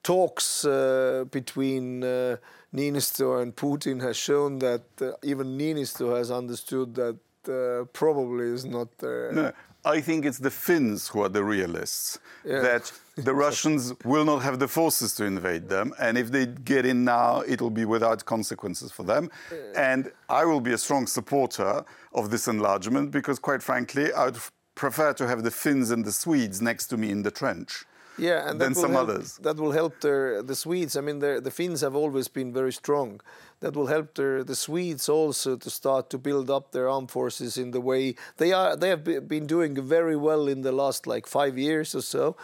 talks 0.03 0.65
uh, 0.65 1.25
between 1.31 2.03
uh, 2.03 2.37
Niinistö 2.73 3.41
and 3.41 3.55
Putin 3.55 4.01
has 4.01 4.17
shown 4.17 4.59
that 4.59 4.81
even 5.23 5.57
Niinistö 5.57 6.17
has 6.17 6.31
understood 6.31 6.95
that 6.95 7.17
uh, 7.49 7.85
probably 7.93 8.45
is 8.45 8.65
not 8.65 8.97
there. 8.97 9.31
No, 9.31 9.51
I 9.85 10.01
think 10.01 10.25
it's 10.25 10.37
the 10.37 10.49
Finns 10.49 11.07
who 11.09 11.21
are 11.23 11.29
the 11.29 11.43
realists. 11.43 12.19
Yeah. 12.45 12.61
That 12.61 12.91
the 13.15 13.33
Russians 13.45 13.93
will 14.03 14.25
not 14.25 14.41
have 14.43 14.59
the 14.59 14.67
forces 14.67 15.13
to 15.15 15.25
invade 15.25 15.69
them, 15.69 15.93
and 15.99 16.17
if 16.17 16.31
they 16.31 16.45
get 16.45 16.85
in 16.85 17.03
now, 17.03 17.43
it'll 17.47 17.69
be 17.69 17.85
without 17.85 18.25
consequences 18.25 18.91
for 18.91 19.03
them. 19.03 19.29
And 19.75 20.11
I 20.29 20.45
will 20.45 20.61
be 20.61 20.73
a 20.73 20.77
strong 20.77 21.07
supporter 21.07 21.83
of 22.13 22.29
this 22.29 22.47
enlargement 22.47 23.11
because, 23.11 23.39
quite 23.39 23.61
frankly, 23.61 24.13
I'd 24.13 24.37
prefer 24.75 25.13
to 25.13 25.27
have 25.27 25.43
the 25.43 25.51
Finns 25.51 25.91
and 25.91 26.03
the 26.05 26.11
Swedes 26.11 26.61
next 26.61 26.87
to 26.87 26.97
me 26.97 27.11
in 27.11 27.23
the 27.23 27.31
trench 27.31 27.85
yeah, 28.17 28.49
and 28.49 28.59
than 28.59 28.75
some 28.75 28.91
help, 28.91 29.09
others. 29.09 29.37
That 29.37 29.57
will 29.57 29.71
help 29.71 30.01
the 30.01 30.43
the 30.45 30.55
Swedes. 30.55 30.95
I 30.95 31.01
mean, 31.01 31.19
the 31.19 31.51
Finns 31.51 31.81
have 31.81 31.95
always 31.95 32.27
been 32.27 32.53
very 32.53 32.71
strong. 32.71 33.21
That 33.59 33.75
will 33.75 33.87
help 33.87 34.13
the 34.15 34.43
the 34.45 34.55
Swedes 34.55 35.09
also 35.09 35.55
to 35.57 35.69
start 35.69 36.09
to 36.09 36.17
build 36.17 36.49
up 36.49 36.71
their 36.71 36.89
armed 36.89 37.11
forces 37.11 37.57
in 37.57 37.71
the 37.71 37.81
way 37.81 38.15
they 38.37 38.51
are. 38.53 38.75
They 38.75 38.89
have 38.89 39.03
been 39.27 39.47
doing 39.47 39.81
very 39.81 40.15
well 40.15 40.47
in 40.47 40.61
the 40.61 40.71
last 40.71 41.07
like 41.07 41.27
five 41.27 41.57
years 41.57 41.95
or 41.95 42.01
so. 42.01 42.35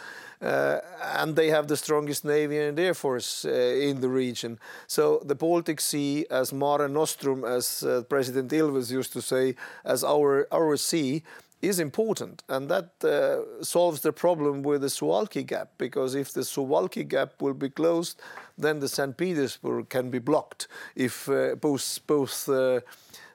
Uh, 0.42 0.80
and 1.18 1.36
they 1.36 1.50
have 1.50 1.68
the 1.68 1.76
strongest 1.76 2.24
navy 2.24 2.58
and 2.58 2.80
air 2.80 2.94
force 2.94 3.44
uh, 3.44 3.50
in 3.50 4.00
the 4.00 4.08
region. 4.08 4.58
So 4.88 5.22
the 5.26 5.36
Baltic 5.36 5.82
Sea, 5.82 6.26
as 6.32 6.54
Mare 6.54 6.88
Nostrum, 6.88 7.44
as 7.44 7.84
uh, 7.84 8.04
President 8.08 8.50
Ilves 8.50 8.90
used 8.90 9.12
to 9.14 9.22
say, 9.22 9.56
as 9.84 10.02
our 10.02 10.48
our 10.52 10.78
sea, 10.78 11.24
is 11.62 11.80
important, 11.80 12.44
and 12.48 12.70
that 12.70 12.92
uh, 13.04 13.64
solves 13.64 14.02
the 14.02 14.14
problem 14.14 14.64
with 14.64 14.82
the 14.82 14.88
Suwalki 14.88 15.46
Gap. 15.46 15.72
Because 15.78 16.16
if 16.16 16.32
the 16.32 16.42
Suwalki 16.42 17.08
Gap 17.08 17.42
will 17.42 17.54
be 17.54 17.70
closed, 17.70 18.22
then 18.58 18.80
the 18.80 18.88
St. 18.88 19.18
Petersburg 19.18 19.90
can 19.90 20.10
be 20.10 20.20
blocked. 20.20 20.68
If 20.96 21.28
uh, 21.28 21.56
both 21.56 22.00
both 22.08 22.48
uh, 22.48 22.80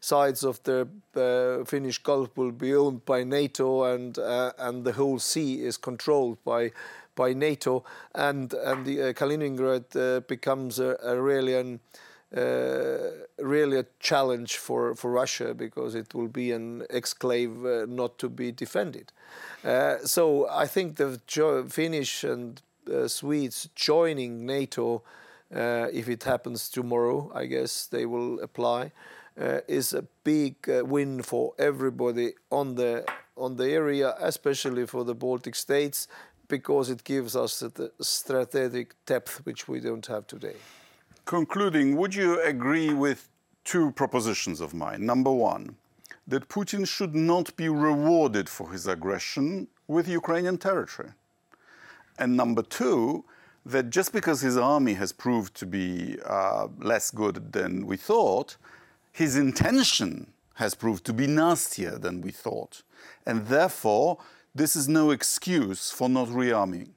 sides 0.01 0.43
of 0.43 0.63
the 0.63 0.89
uh, 1.15 1.65
Finnish 1.65 1.99
Gulf 1.99 2.37
will 2.37 2.53
be 2.53 2.75
owned 2.75 3.05
by 3.05 3.25
NATO, 3.25 3.85
and 3.95 4.19
uh, 4.19 4.53
and 4.59 4.85
the 4.85 4.93
whole 4.93 5.19
sea 5.19 5.61
is 5.61 5.77
controlled 5.77 6.43
by 6.45 6.73
by 7.15 7.35
NATO, 7.35 7.85
and 8.15 8.55
and 8.55 8.87
the 8.87 9.11
uh, 9.11 9.13
Kaliningrad 9.13 10.27
becomes 10.27 10.79
a, 10.79 10.97
a 11.03 11.21
really 11.21 11.55
an 11.55 11.81
really 12.35 13.79
a 13.79 13.87
challenge 14.01 14.57
for, 14.57 14.95
for 14.95 15.11
Russia 15.11 15.55
because 15.55 15.95
it 15.95 16.15
will 16.15 16.29
be 16.29 16.53
an 16.53 16.83
exclave 16.91 17.65
uh, 17.65 17.87
not 17.87 18.19
to 18.19 18.29
be 18.29 18.51
defended. 18.53 19.13
Uh, 19.65 19.99
so 20.05 20.49
I 20.51 20.67
think 20.67 20.97
the 20.97 21.21
Finnish 21.69 22.25
and 22.25 22.61
Swedes 23.07 23.69
joining 23.75 24.45
NATO, 24.45 25.03
if 25.51 26.09
it 26.09 26.25
happens 26.25 26.69
tomorrow, 26.69 27.31
I 27.35 27.47
guess 27.47 27.87
they 27.87 28.05
will 28.07 28.41
apply. 28.41 28.93
Uh, 29.37 29.59
is 29.67 29.93
a 29.93 30.03
big 30.23 30.55
uh, 30.69 30.85
win 30.85 31.21
for 31.21 31.55
everybody 31.59 32.35
on 32.51 32.77
the 32.77 33.05
on 33.37 33.57
the 33.57 33.69
area, 33.69 34.15
especially 34.21 34.87
for 34.87 35.03
the 35.03 35.15
Baltic 35.15 35.57
states, 35.57 36.07
because 36.47 36.89
it 36.89 37.03
gives 37.03 37.35
us 37.35 37.59
the 37.59 37.91
strategic 38.01 38.95
depth 39.07 39.45
which 39.45 39.67
we 39.67 39.81
don't 39.81 40.07
have 40.07 40.25
today. 40.29 40.55
Concluding, 41.25 41.97
would 41.97 42.15
you 42.15 42.41
agree 42.43 42.93
with 42.93 43.29
two 43.65 43.93
propositions 43.93 44.61
of 44.61 44.75
mine? 44.75 45.07
Number 45.07 45.33
one, 45.33 45.77
that 46.27 46.49
Putin 46.49 46.87
should 46.87 47.15
not 47.15 47.57
be 47.57 47.69
rewarded 47.69 48.49
for 48.49 48.71
his 48.71 48.87
aggression 48.87 49.69
with 49.89 50.07
Ukrainian 50.09 50.59
territory. 50.59 51.11
And 52.19 52.37
number 52.37 52.63
two, 52.63 53.25
that 53.65 53.89
just 53.89 54.13
because 54.13 54.43
his 54.43 54.57
army 54.57 54.95
has 54.95 55.13
proved 55.13 55.55
to 55.55 55.67
be 55.67 56.19
uh, 56.27 56.69
less 56.79 57.11
good 57.11 57.53
than 57.53 57.87
we 57.87 57.97
thought, 57.97 58.57
his 59.13 59.37
intention 59.37 60.33
has 60.55 60.75
proved 60.75 61.05
to 61.07 61.13
be 61.13 61.27
nastier 61.27 61.99
than 61.99 62.21
we 62.21 62.31
thought. 62.31 62.83
And 63.27 63.47
therefore, 63.47 64.19
this 64.55 64.77
is 64.77 64.89
no 64.89 65.11
excuse 65.11 65.91
for 65.91 66.09
not 66.09 66.29
rearming. 66.29 66.91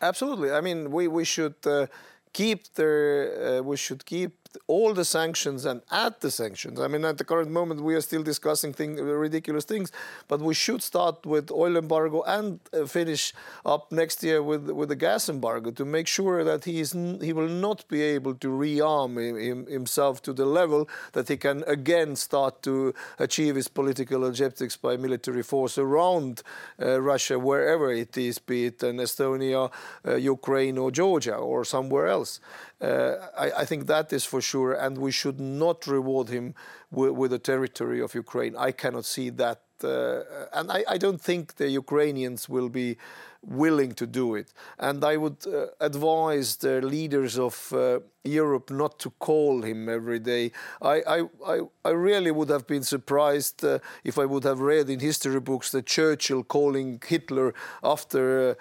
Absolutely. 0.00 0.50
I 0.50 0.60
mean, 0.60 0.90
we, 0.90 1.08
we 1.08 1.24
should. 1.24 1.54
Uh, 1.64 1.86
keep 2.34 2.74
the 2.74 3.58
uh, 3.60 3.62
we 3.62 3.76
should 3.76 4.04
keep 4.06 4.43
all 4.66 4.94
the 4.94 5.04
sanctions 5.04 5.64
and 5.64 5.82
add 5.90 6.14
the 6.20 6.30
sanctions. 6.30 6.80
I 6.80 6.88
mean, 6.88 7.04
at 7.04 7.18
the 7.18 7.24
current 7.24 7.50
moment, 7.50 7.80
we 7.80 7.94
are 7.94 8.00
still 8.00 8.22
discussing 8.22 8.72
thing, 8.72 8.96
ridiculous 8.96 9.64
things, 9.64 9.92
but 10.28 10.40
we 10.40 10.54
should 10.54 10.82
start 10.82 11.26
with 11.26 11.50
oil 11.50 11.76
embargo 11.76 12.22
and 12.22 12.60
uh, 12.72 12.86
finish 12.86 13.32
up 13.64 13.90
next 13.92 14.22
year 14.22 14.42
with 14.42 14.70
with 14.70 14.88
the 14.88 14.96
gas 14.96 15.28
embargo 15.28 15.70
to 15.70 15.84
make 15.84 16.06
sure 16.06 16.44
that 16.44 16.64
he 16.64 16.80
is 16.80 16.92
he 17.20 17.32
will 17.32 17.48
not 17.48 17.86
be 17.88 18.02
able 18.02 18.34
to 18.34 18.48
rearm 18.48 19.12
him, 19.18 19.66
himself 19.66 20.22
to 20.22 20.32
the 20.32 20.44
level 20.44 20.88
that 21.12 21.28
he 21.28 21.36
can 21.36 21.64
again 21.66 22.16
start 22.16 22.62
to 22.62 22.94
achieve 23.18 23.54
his 23.56 23.68
political 23.68 24.24
objectives 24.26 24.76
by 24.76 24.96
military 24.96 25.42
force 25.42 25.78
around 25.78 26.42
uh, 26.80 27.00
Russia, 27.00 27.38
wherever 27.38 27.92
it 27.92 28.16
is, 28.16 28.38
be 28.38 28.66
it 28.66 28.82
in 28.82 28.96
Estonia, 28.96 29.70
uh, 30.06 30.14
Ukraine, 30.16 30.78
or 30.78 30.90
Georgia, 30.90 31.36
or 31.36 31.64
somewhere 31.64 32.06
else. 32.08 32.40
Uh, 32.80 33.14
I, 33.38 33.50
I, 33.62 33.64
think 33.64 33.86
that 33.86 34.12
is 34.12 34.24
for 34.24 34.42
sure, 34.44 34.72
and 34.72 34.98
we 34.98 35.10
should 35.10 35.40
not 35.40 35.86
reward 35.86 36.28
him 36.28 36.54
with, 36.90 37.30
the 37.30 37.38
territory 37.38 38.00
of 38.00 38.14
Ukraine. 38.14 38.54
I 38.56 38.70
cannot 38.72 39.04
see 39.04 39.30
that, 39.30 39.62
uh, 39.82 40.20
and 40.52 40.70
I, 40.70 40.84
I, 40.94 40.98
don't 40.98 41.20
think 41.20 41.56
the 41.56 41.68
Ukrainians 41.68 42.48
will 42.48 42.68
be 42.68 42.96
willing 43.42 43.92
to 43.92 44.06
do 44.06 44.34
it. 44.34 44.52
And 44.78 45.04
I 45.04 45.16
would 45.16 45.46
uh, 45.46 45.66
advise 45.80 46.56
the 46.56 46.80
leaders 46.80 47.38
of 47.38 47.72
uh, 47.72 48.00
Europe 48.22 48.70
not 48.70 48.98
to 49.00 49.10
call 49.18 49.62
him 49.62 49.88
every 49.88 50.18
day. 50.18 50.52
I, 50.80 51.24
I, 51.46 51.60
I, 51.84 51.90
really 51.90 52.30
would 52.30 52.50
have 52.50 52.66
been 52.66 52.82
surprised 52.82 53.64
uh, 53.64 53.78
if 54.04 54.18
I 54.18 54.24
would 54.24 54.44
have 54.44 54.60
read 54.60 54.88
in 54.88 55.00
history 55.00 55.40
books 55.40 55.70
that 55.72 55.86
Churchill 55.86 56.44
calling 56.44 57.02
Hitler 57.06 57.54
after 57.82 58.56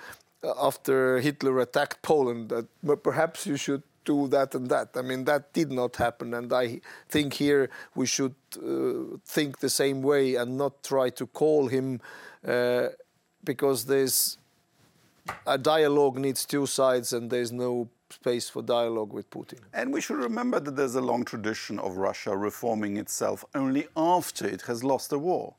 after 0.61 1.19
Hitler 1.19 1.59
attacked 1.59 2.01
Poland 2.01 2.51
perhaps 3.01 3.47
you 3.47 3.55
should 3.55 3.83
do 4.05 4.27
that 4.29 4.55
and 4.55 4.69
that. 4.69 4.89
I 4.95 5.01
mean, 5.01 5.25
that 5.25 5.53
did 5.53 5.71
not 5.71 5.95
happen. 5.95 6.33
And 6.33 6.51
I 6.51 6.81
think 7.09 7.33
here 7.33 7.69
we 7.95 8.05
should 8.05 8.35
uh, 8.57 9.17
think 9.25 9.59
the 9.59 9.69
same 9.69 10.01
way 10.01 10.35
and 10.35 10.57
not 10.57 10.83
try 10.83 11.09
to 11.11 11.27
call 11.27 11.67
him 11.67 12.01
uh, 12.47 12.87
because 13.43 13.85
there's 13.85 14.37
a 15.47 15.57
dialogue 15.57 16.17
needs 16.17 16.45
two 16.45 16.65
sides 16.65 17.13
and 17.13 17.29
there's 17.29 17.51
no 17.51 17.89
space 18.09 18.49
for 18.49 18.61
dialogue 18.61 19.11
with 19.11 19.29
Putin. 19.29 19.59
And 19.73 19.91
we 19.91 20.01
should 20.01 20.17
remember 20.17 20.59
that 20.59 20.75
there's 20.75 20.95
a 20.95 21.01
long 21.01 21.25
tradition 21.25 21.79
of 21.79 21.97
Russia 21.97 22.37
reforming 22.37 22.97
itself 22.97 23.43
only 23.55 23.87
after 23.95 24.45
it 24.47 24.61
has 24.63 24.83
lost 24.83 25.11
a 25.11 25.17
war. 25.17 25.55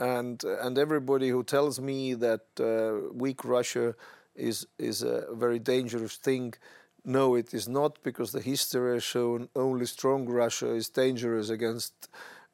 And, 0.00 0.42
and 0.44 0.78
everybody 0.78 1.28
who 1.28 1.42
tells 1.42 1.80
me 1.80 2.14
that 2.14 2.46
uh, 2.60 3.12
weak 3.12 3.44
Russia 3.44 3.94
is, 4.34 4.66
is 4.78 5.02
a 5.02 5.26
very 5.32 5.58
dangerous 5.58 6.16
thing 6.16 6.54
no, 7.08 7.34
it 7.34 7.54
is 7.54 7.66
not, 7.68 8.02
because 8.02 8.32
the 8.32 8.40
history 8.40 8.94
has 8.94 9.02
shown 9.02 9.48
only 9.56 9.86
strong 9.86 10.26
Russia 10.26 10.68
is 10.68 10.90
dangerous 10.90 11.48
against 11.48 12.08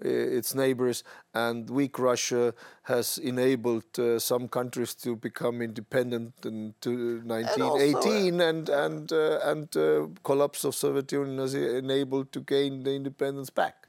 uh, 0.04 0.08
its 0.08 0.54
neighbors, 0.54 1.02
and 1.34 1.68
weak 1.68 1.98
Russia 1.98 2.54
has 2.84 3.18
enabled 3.18 3.98
uh, 3.98 4.18
some 4.18 4.48
countries 4.48 4.94
to 4.94 5.16
become 5.16 5.60
independent 5.60 6.34
in 6.44 6.72
1918, 6.84 8.40
and 8.40 8.68
and 8.68 9.12
uh, 9.12 9.40
and 9.42 9.76
uh, 9.76 10.06
collapse 10.22 10.64
of 10.64 10.74
Soviet 10.74 11.10
Union 11.10 11.38
has 11.38 11.54
enabled 11.54 12.30
to 12.32 12.40
gain 12.40 12.84
the 12.84 12.92
independence 12.92 13.50
back. 13.50 13.88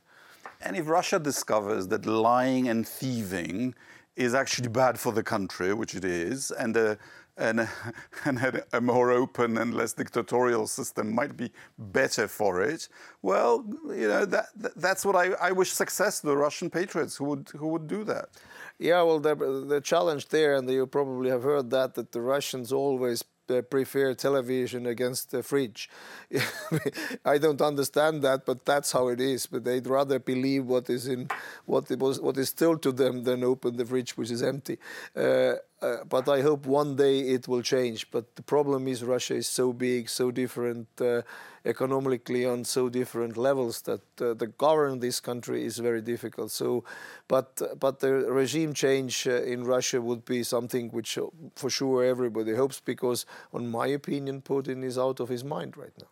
And 0.62 0.76
if 0.76 0.88
Russia 0.88 1.20
discovers 1.20 1.88
that 1.90 2.06
lying 2.08 2.68
and 2.70 2.88
thieving 2.88 3.76
is 4.16 4.34
actually 4.34 4.70
bad 4.70 5.00
for 5.00 5.12
the 5.12 5.24
country, 5.24 5.74
which 5.74 5.94
it 5.94 6.06
is, 6.06 6.52
and 6.52 6.76
the 6.76 6.98
and, 7.38 7.68
and 8.26 8.64
a 8.74 8.82
more 8.82 9.12
open 9.12 9.58
and 9.58 9.74
less 9.74 9.94
dictatorial 9.94 10.68
system 10.68 11.14
might 11.14 11.36
be 11.36 11.52
better 11.78 12.28
for 12.28 12.62
it. 12.62 12.88
Well, 13.22 13.66
you 13.88 14.08
know 14.08 14.26
that, 14.26 14.48
that's 14.76 15.06
what 15.06 15.16
I, 15.16 15.34
I 15.42 15.52
wish 15.52 15.72
success 15.72 16.22
to 16.22 16.28
the 16.28 16.38
Russian 16.38 16.70
patriots 16.70 17.18
who 17.18 17.26
would 17.26 17.50
who 17.56 17.68
would 17.68 17.88
do 17.88 18.04
that. 18.06 18.30
Yeah, 18.78 19.02
well, 19.04 19.20
the, 19.20 19.36
the 19.36 19.82
challenge 19.82 20.28
there, 20.28 20.56
and 20.56 20.70
you 20.70 20.86
probably 20.86 21.30
have 21.30 21.44
heard 21.44 21.70
that 21.72 21.96
that 21.96 22.12
the 22.12 22.22
Russians 22.22 22.72
always 22.74 23.24
uh, 23.50 23.62
prefer 23.62 24.14
television 24.14 24.86
against 24.86 25.32
the 25.32 25.44
fridge. 25.44 25.90
I 27.26 27.38
don't 27.38 27.62
understand 27.62 28.22
that, 28.24 28.46
but 28.46 28.66
that's 28.66 28.92
how 28.92 29.08
it 29.10 29.22
is. 29.22 29.46
But 29.46 29.64
they'd 29.64 29.88
rather 29.88 30.20
believe 30.20 30.66
what 30.66 30.90
is 30.90 31.08
in 31.08 31.30
what 31.66 31.90
was 32.00 32.20
what 32.20 32.38
is 32.38 32.52
told 32.54 32.82
to 32.84 32.92
them 32.92 33.24
than 33.24 33.44
open 33.44 33.78
the 33.78 33.86
fridge 33.86 34.18
which 34.18 34.32
is 34.32 34.42
empty. 34.42 34.78
Uh, 35.16 35.54
uh, 35.86 36.04
but 36.10 36.28
I 36.28 36.42
hope 36.42 36.66
one 36.66 36.96
day 36.96 37.20
it 37.20 37.48
will 37.48 37.62
change. 37.62 38.10
But 38.10 38.36
the 38.36 38.42
problem 38.42 38.88
is 38.88 39.04
Russia 39.04 39.36
is 39.36 39.48
so 39.48 39.72
big, 39.74 40.10
so 40.10 40.32
different 40.32 40.88
uh, 41.00 41.22
economically 41.64 42.46
on 42.46 42.64
so 42.64 42.90
different 42.90 43.38
levels 43.38 43.82
that 43.82 44.02
uh, 44.20 44.34
the 44.34 44.48
govern 44.48 45.00
this 45.00 45.20
country 45.20 45.64
is 45.64 45.78
very 45.78 46.02
difficult. 46.02 46.52
So, 46.52 46.84
but 47.28 47.62
but 47.80 48.00
the 48.00 48.14
regime 48.42 48.74
change 48.74 49.28
uh, 49.28 49.54
in 49.54 49.64
Russia 49.64 50.02
would 50.02 50.26
be 50.26 50.44
something 50.44 50.90
which, 50.90 51.18
uh, 51.18 51.28
for 51.56 51.70
sure, 51.70 52.04
everybody 52.04 52.56
hopes 52.56 52.80
because, 52.80 53.26
on 53.54 53.68
my 53.68 53.88
opinion, 53.88 54.42
Putin 54.42 54.84
is 54.84 54.98
out 54.98 55.20
of 55.20 55.30
his 55.30 55.44
mind 55.44 55.78
right 55.78 55.96
now. 56.02 56.12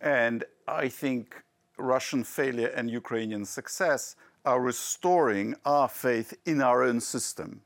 And 0.00 0.44
I 0.68 0.88
think 0.88 1.42
Russian 1.76 2.22
failure 2.24 2.72
and 2.76 2.90
Ukrainian 2.90 3.44
success 3.44 4.16
are 4.44 4.60
restoring 4.60 5.56
our 5.64 5.88
faith 5.88 6.32
in 6.44 6.62
our 6.62 6.82
own 6.84 7.00
system 7.00 7.62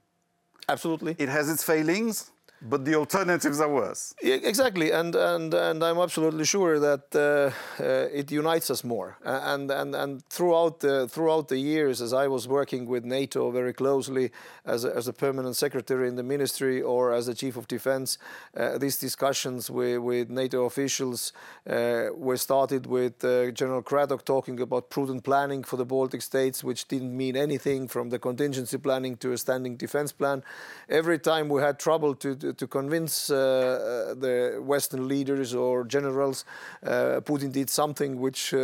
Absolutely. 0.68 1.16
It 1.18 1.28
has 1.28 1.50
its 1.50 1.64
failings, 1.64 2.30
but 2.62 2.84
the 2.84 2.94
alternatives 2.94 3.60
are 3.60 3.68
worse. 3.68 4.14
Yeah, 4.22 4.36
exactly, 4.42 4.90
and 4.92 5.14
and 5.14 5.52
and 5.54 5.82
I'm 5.82 5.98
absolutely 5.98 6.44
sure 6.44 6.78
that 6.78 7.14
uh, 7.14 7.82
uh, 7.82 8.08
it 8.12 8.30
unites 8.30 8.70
us 8.70 8.84
more. 8.84 9.18
And 9.24 9.70
and 9.70 9.94
and 9.94 10.24
throughout 10.28 10.80
the 10.80 11.08
throughout 11.08 11.48
the 11.48 11.58
years, 11.58 12.00
as 12.00 12.12
I 12.12 12.28
was 12.28 12.46
working 12.46 12.86
with 12.86 13.04
NATO 13.04 13.50
very 13.50 13.72
closely 13.72 14.30
as 14.64 14.84
a, 14.84 14.94
as 14.94 15.08
a 15.08 15.12
permanent 15.12 15.56
secretary 15.56 16.08
in 16.08 16.16
the 16.16 16.22
ministry 16.22 16.80
or 16.80 17.12
as 17.12 17.28
a 17.28 17.34
chief 17.34 17.56
of 17.56 17.66
defense, 17.66 18.18
uh, 18.56 18.78
these 18.78 18.96
discussions 18.98 19.70
with, 19.70 19.98
with 19.98 20.30
NATO 20.30 20.64
officials 20.64 21.32
uh, 21.68 22.06
were 22.14 22.36
started 22.36 22.86
with 22.86 23.24
uh, 23.24 23.50
General 23.50 23.82
Craddock 23.82 24.24
talking 24.24 24.60
about 24.60 24.90
prudent 24.90 25.24
planning 25.24 25.64
for 25.64 25.76
the 25.76 25.84
Baltic 25.84 26.22
states, 26.22 26.62
which 26.62 26.86
didn't 26.88 27.16
mean 27.16 27.36
anything 27.36 27.88
from 27.88 28.10
the 28.10 28.18
contingency 28.18 28.78
planning 28.78 29.16
to 29.16 29.32
a 29.32 29.38
standing 29.38 29.76
defense 29.76 30.12
plan. 30.12 30.42
Every 30.88 31.18
time 31.18 31.48
we 31.48 31.60
had 31.60 31.78
trouble 31.78 32.14
to, 32.16 32.36
to 32.36 32.51
to, 32.52 32.66
convince 32.66 33.30
uh, 33.30 33.36
uh, 33.36 34.14
the 34.14 34.60
Western 34.62 35.08
leaders 35.08 35.54
or 35.54 35.84
generals, 35.84 36.44
uh, 36.84 37.20
Putin 37.20 37.52
did 37.52 37.68
something 37.70 38.20
which 38.20 38.54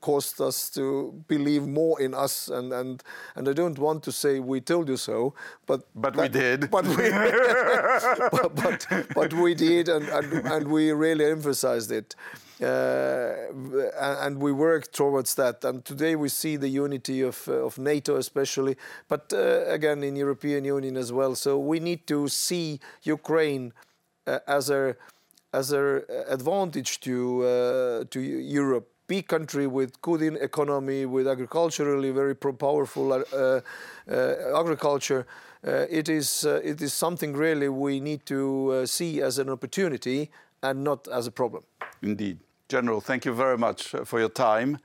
caused 0.00 0.40
us 0.40 0.70
to 0.70 1.12
believe 1.28 1.66
more 1.66 2.00
in 2.00 2.14
us. 2.14 2.48
And, 2.48 2.72
and, 2.72 3.02
and 3.36 3.48
I 3.48 3.52
don't 3.52 3.78
want 3.78 4.02
to 4.04 4.12
say 4.12 4.40
we 4.40 4.60
told 4.60 4.88
you 4.88 4.96
so, 4.96 5.34
but 5.66 5.82
but 5.94 6.14
that, 6.14 6.22
we 6.22 6.28
did. 6.28 6.70
But 6.70 6.86
we, 6.86 6.96
but, 8.32 8.54
but, 8.56 9.06
but, 9.14 9.32
we 9.34 9.54
did, 9.54 9.88
and, 9.88 10.08
and, 10.08 10.46
and 10.46 10.68
we 10.68 10.92
really 10.92 11.24
emphasized 11.24 11.90
it. 11.90 12.14
Uh, 12.62 13.36
and 13.98 14.38
we 14.38 14.52
work 14.52 14.92
towards 14.92 15.34
that. 15.36 15.64
And 15.64 15.82
today 15.84 16.14
we 16.14 16.28
see 16.28 16.56
the 16.56 16.68
unity 16.68 17.22
of, 17.22 17.48
uh, 17.48 17.64
of 17.64 17.78
NATO, 17.78 18.16
especially, 18.16 18.76
but 19.08 19.32
uh, 19.32 19.64
again 19.66 20.02
in 20.02 20.14
European 20.14 20.64
Union 20.64 20.96
as 20.96 21.10
well. 21.10 21.34
So 21.34 21.58
we 21.58 21.80
need 21.80 22.06
to 22.08 22.28
see 22.28 22.80
Ukraine 23.02 23.72
as 24.46 24.70
a 24.70 24.96
as 25.52 25.72
an 25.72 26.02
advantage 26.28 27.00
to 27.00 28.04
to 28.10 28.20
Europe 28.20 28.88
big 29.10 29.26
country 29.26 29.66
with 29.66 30.00
good 30.02 30.22
economy, 30.22 31.04
with 31.04 31.26
agriculturally 31.26 32.12
very 32.12 32.36
powerful 32.36 33.12
uh, 33.12 33.16
uh, 33.16 33.60
agriculture. 34.60 35.26
Uh, 35.66 35.86
it 35.90 36.08
is 36.08 36.44
it 36.44 36.80
is 36.80 36.92
something 36.92 37.32
really 37.32 37.68
we 37.68 38.00
need 38.00 38.24
to 38.24 38.86
see 38.86 39.20
as 39.20 39.38
an 39.38 39.48
opportunity 39.48 40.30
and 40.62 40.84
not 40.84 41.08
as 41.08 41.26
a 41.26 41.30
problem. 41.32 41.64
Indeed. 42.02 42.38
General, 42.70 43.00
thank 43.00 43.24
you 43.24 43.34
very 43.34 43.58
much 43.58 43.96
uh, 43.96 44.04
for 44.04 44.20
your 44.20 44.28
time. 44.28 44.78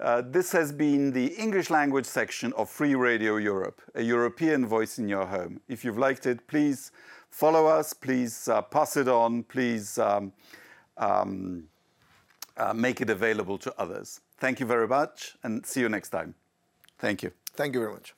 Uh, 0.00 0.22
this 0.24 0.50
has 0.52 0.72
been 0.72 1.12
the 1.12 1.26
English 1.34 1.68
language 1.68 2.06
section 2.06 2.54
of 2.54 2.70
Free 2.70 2.94
Radio 2.94 3.36
Europe, 3.36 3.82
a 3.94 4.00
European 4.00 4.64
voice 4.64 4.98
in 4.98 5.10
your 5.10 5.26
home. 5.26 5.60
If 5.68 5.84
you've 5.84 5.98
liked 5.98 6.24
it, 6.24 6.46
please 6.46 6.90
follow 7.28 7.66
us, 7.66 7.92
please 7.92 8.48
uh, 8.48 8.62
pass 8.62 8.96
it 8.96 9.08
on, 9.08 9.42
please 9.42 9.98
um, 9.98 10.32
um, 10.96 11.64
uh, 12.56 12.72
make 12.72 13.02
it 13.02 13.10
available 13.10 13.58
to 13.58 13.74
others. 13.76 14.22
Thank 14.38 14.58
you 14.58 14.64
very 14.64 14.88
much 14.88 15.36
and 15.42 15.66
see 15.66 15.80
you 15.80 15.90
next 15.90 16.08
time. 16.08 16.34
Thank 16.98 17.22
you. 17.22 17.32
Thank 17.54 17.74
you 17.74 17.80
very 17.80 17.92
much. 17.92 18.14